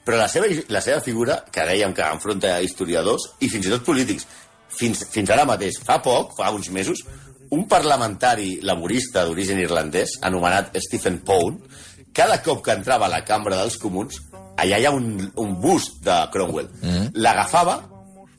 però 0.07 0.17
la 0.17 0.29
seva, 0.33 0.49
la 0.73 0.81
seva 0.81 1.03
figura, 1.05 1.37
que 1.53 1.67
dèiem 1.69 1.93
que 1.93 2.07
enfronta 2.17 2.55
historiadors 2.65 3.27
i 3.45 3.51
fins 3.53 3.69
i 3.69 3.73
tot 3.75 3.85
polítics, 3.85 4.25
fins, 4.73 5.03
fins 5.13 5.29
ara 5.37 5.45
mateix, 5.45 5.77
fa 5.85 5.99
poc, 6.01 6.33
fa 6.39 6.49
uns 6.57 6.71
mesos, 6.73 7.05
un 7.51 7.67
parlamentari 7.69 8.61
laborista 8.63 9.25
d'origen 9.25 9.61
irlandès, 9.61 10.19
anomenat 10.23 10.77
Stephen 10.85 11.21
Pound, 11.27 11.61
cada 12.15 12.41
cop 12.43 12.63
que 12.65 12.73
entrava 12.73 13.07
a 13.07 13.13
la 13.13 13.25
cambra 13.27 13.59
dels 13.61 13.77
comuns, 13.83 14.21
allà 14.57 14.79
hi 14.79 14.87
ha 14.87 14.93
un, 14.95 15.19
un 15.41 15.57
bust 15.61 15.99
de 16.05 16.21
Cromwell. 16.33 16.71
Mm. 16.83 17.11
L'agafava 17.19 17.81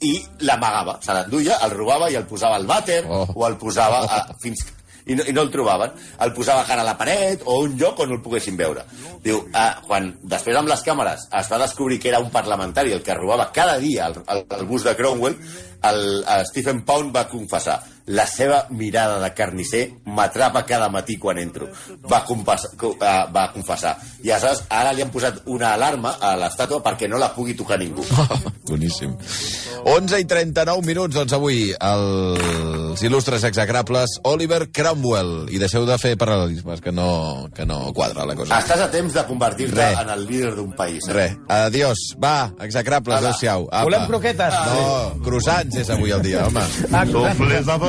i 0.05 0.13
l'amagava. 0.47 0.99
Se 1.03 1.13
l'enduia, 1.15 1.59
el 1.65 1.75
robava 1.75 2.09
i 2.11 2.17
el 2.19 2.25
posava 2.29 2.57
al 2.59 2.67
vàter 2.69 3.03
Oh. 3.05 3.27
o 3.35 3.45
el 3.47 3.57
posava 3.59 4.01
a, 4.05 4.23
fins 4.41 4.65
i 5.05 5.15
no, 5.15 5.25
i 5.27 5.33
no 5.33 5.43
el 5.45 5.51
trobaven. 5.53 5.91
El 6.25 6.33
posava 6.33 6.65
cara 6.65 6.81
a 6.81 6.87
la 6.87 6.95
paret 6.97 7.43
o 7.45 7.59
un 7.65 7.75
lloc 7.77 7.99
on 8.01 8.09
no 8.09 8.17
el 8.17 8.23
poguessin 8.25 8.57
veure. 8.57 8.85
Diu, 9.23 9.43
ah, 9.53 9.81
quan 9.85 10.11
després 10.23 10.57
amb 10.57 10.71
les 10.71 10.81
càmeres 10.85 11.27
es 11.39 11.51
va 11.51 11.61
descobrir 11.61 11.99
que 12.01 12.09
era 12.09 12.21
un 12.23 12.31
parlamentari 12.33 12.93
el 12.95 13.03
que 13.05 13.17
robava 13.17 13.51
cada 13.53 13.77
dia 13.81 14.07
el, 14.07 14.21
el, 14.27 14.45
el 14.59 14.65
bus 14.65 14.83
de 14.87 14.95
Cromwell, 14.97 15.37
el, 15.83 16.01
el 16.23 16.47
Stephen 16.49 16.83
Pound 16.85 17.13
va 17.15 17.27
confessar 17.29 17.79
la 18.07 18.27
seva 18.29 18.65
mirada 18.69 19.17
de 19.19 19.31
carnisser 19.33 19.83
m'atrapa 20.05 20.61
cada 20.65 20.89
matí 20.93 21.17
quan 21.17 21.39
entro. 21.41 21.67
Va, 22.05 22.21
compassar, 22.25 22.69
co, 22.77 22.91
uh, 22.93 23.25
va 23.33 23.47
confessar. 23.53 23.95
I 24.23 24.29
aleshores 24.31 24.63
ara 24.69 24.91
li 24.93 25.01
han 25.01 25.09
posat 25.13 25.41
una 25.49 25.71
alarma 25.73 26.15
a 26.21 26.35
l'estàtua 26.37 26.83
perquè 26.85 27.09
no 27.09 27.17
la 27.21 27.31
pugui 27.33 27.55
tocar 27.57 27.79
ningú. 27.81 28.05
Boníssim. 28.69 29.15
11 29.85 30.19
i 30.21 30.25
39 30.29 30.85
minuts, 30.85 31.15
doncs 31.17 31.33
avui, 31.37 31.71
els 31.73 33.03
il·lustres 33.05 33.43
execrables 33.49 34.19
Oliver 34.29 34.67
Cromwell. 34.73 35.49
I 35.53 35.61
deixeu 35.61 35.85
de 35.89 35.97
fer 36.01 36.15
paral·lelismes, 36.21 36.81
que 36.81 36.93
no, 36.93 37.49
que 37.55 37.65
no 37.65 37.91
quadra 37.93 38.25
la 38.25 38.37
cosa. 38.37 38.61
Estàs 38.61 38.85
a 38.85 38.89
temps 38.93 39.13
de 39.13 39.25
convertir-te 39.27 39.89
en 40.01 40.13
el 40.13 40.25
líder 40.29 40.53
d'un 40.57 40.73
país. 40.77 41.05
Eh? 41.09 41.13
Res. 41.17 41.37
Adiós. 41.49 42.05
Va, 42.21 42.51
execrables, 42.65 43.17
Ala. 43.17 43.33
adéu-siau. 43.33 43.67
Volem 43.85 44.07
croquetes? 44.09 44.57
No, 44.69 45.23
croissants 45.25 45.81
és 45.81 45.89
avui 45.93 46.13
el 46.13 46.21
dia, 46.25 46.45
home. 46.47 46.65
Ah, 46.91 47.05
Sauf 47.65 47.83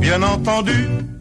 bien 0.00 0.22
entendu 0.22 1.17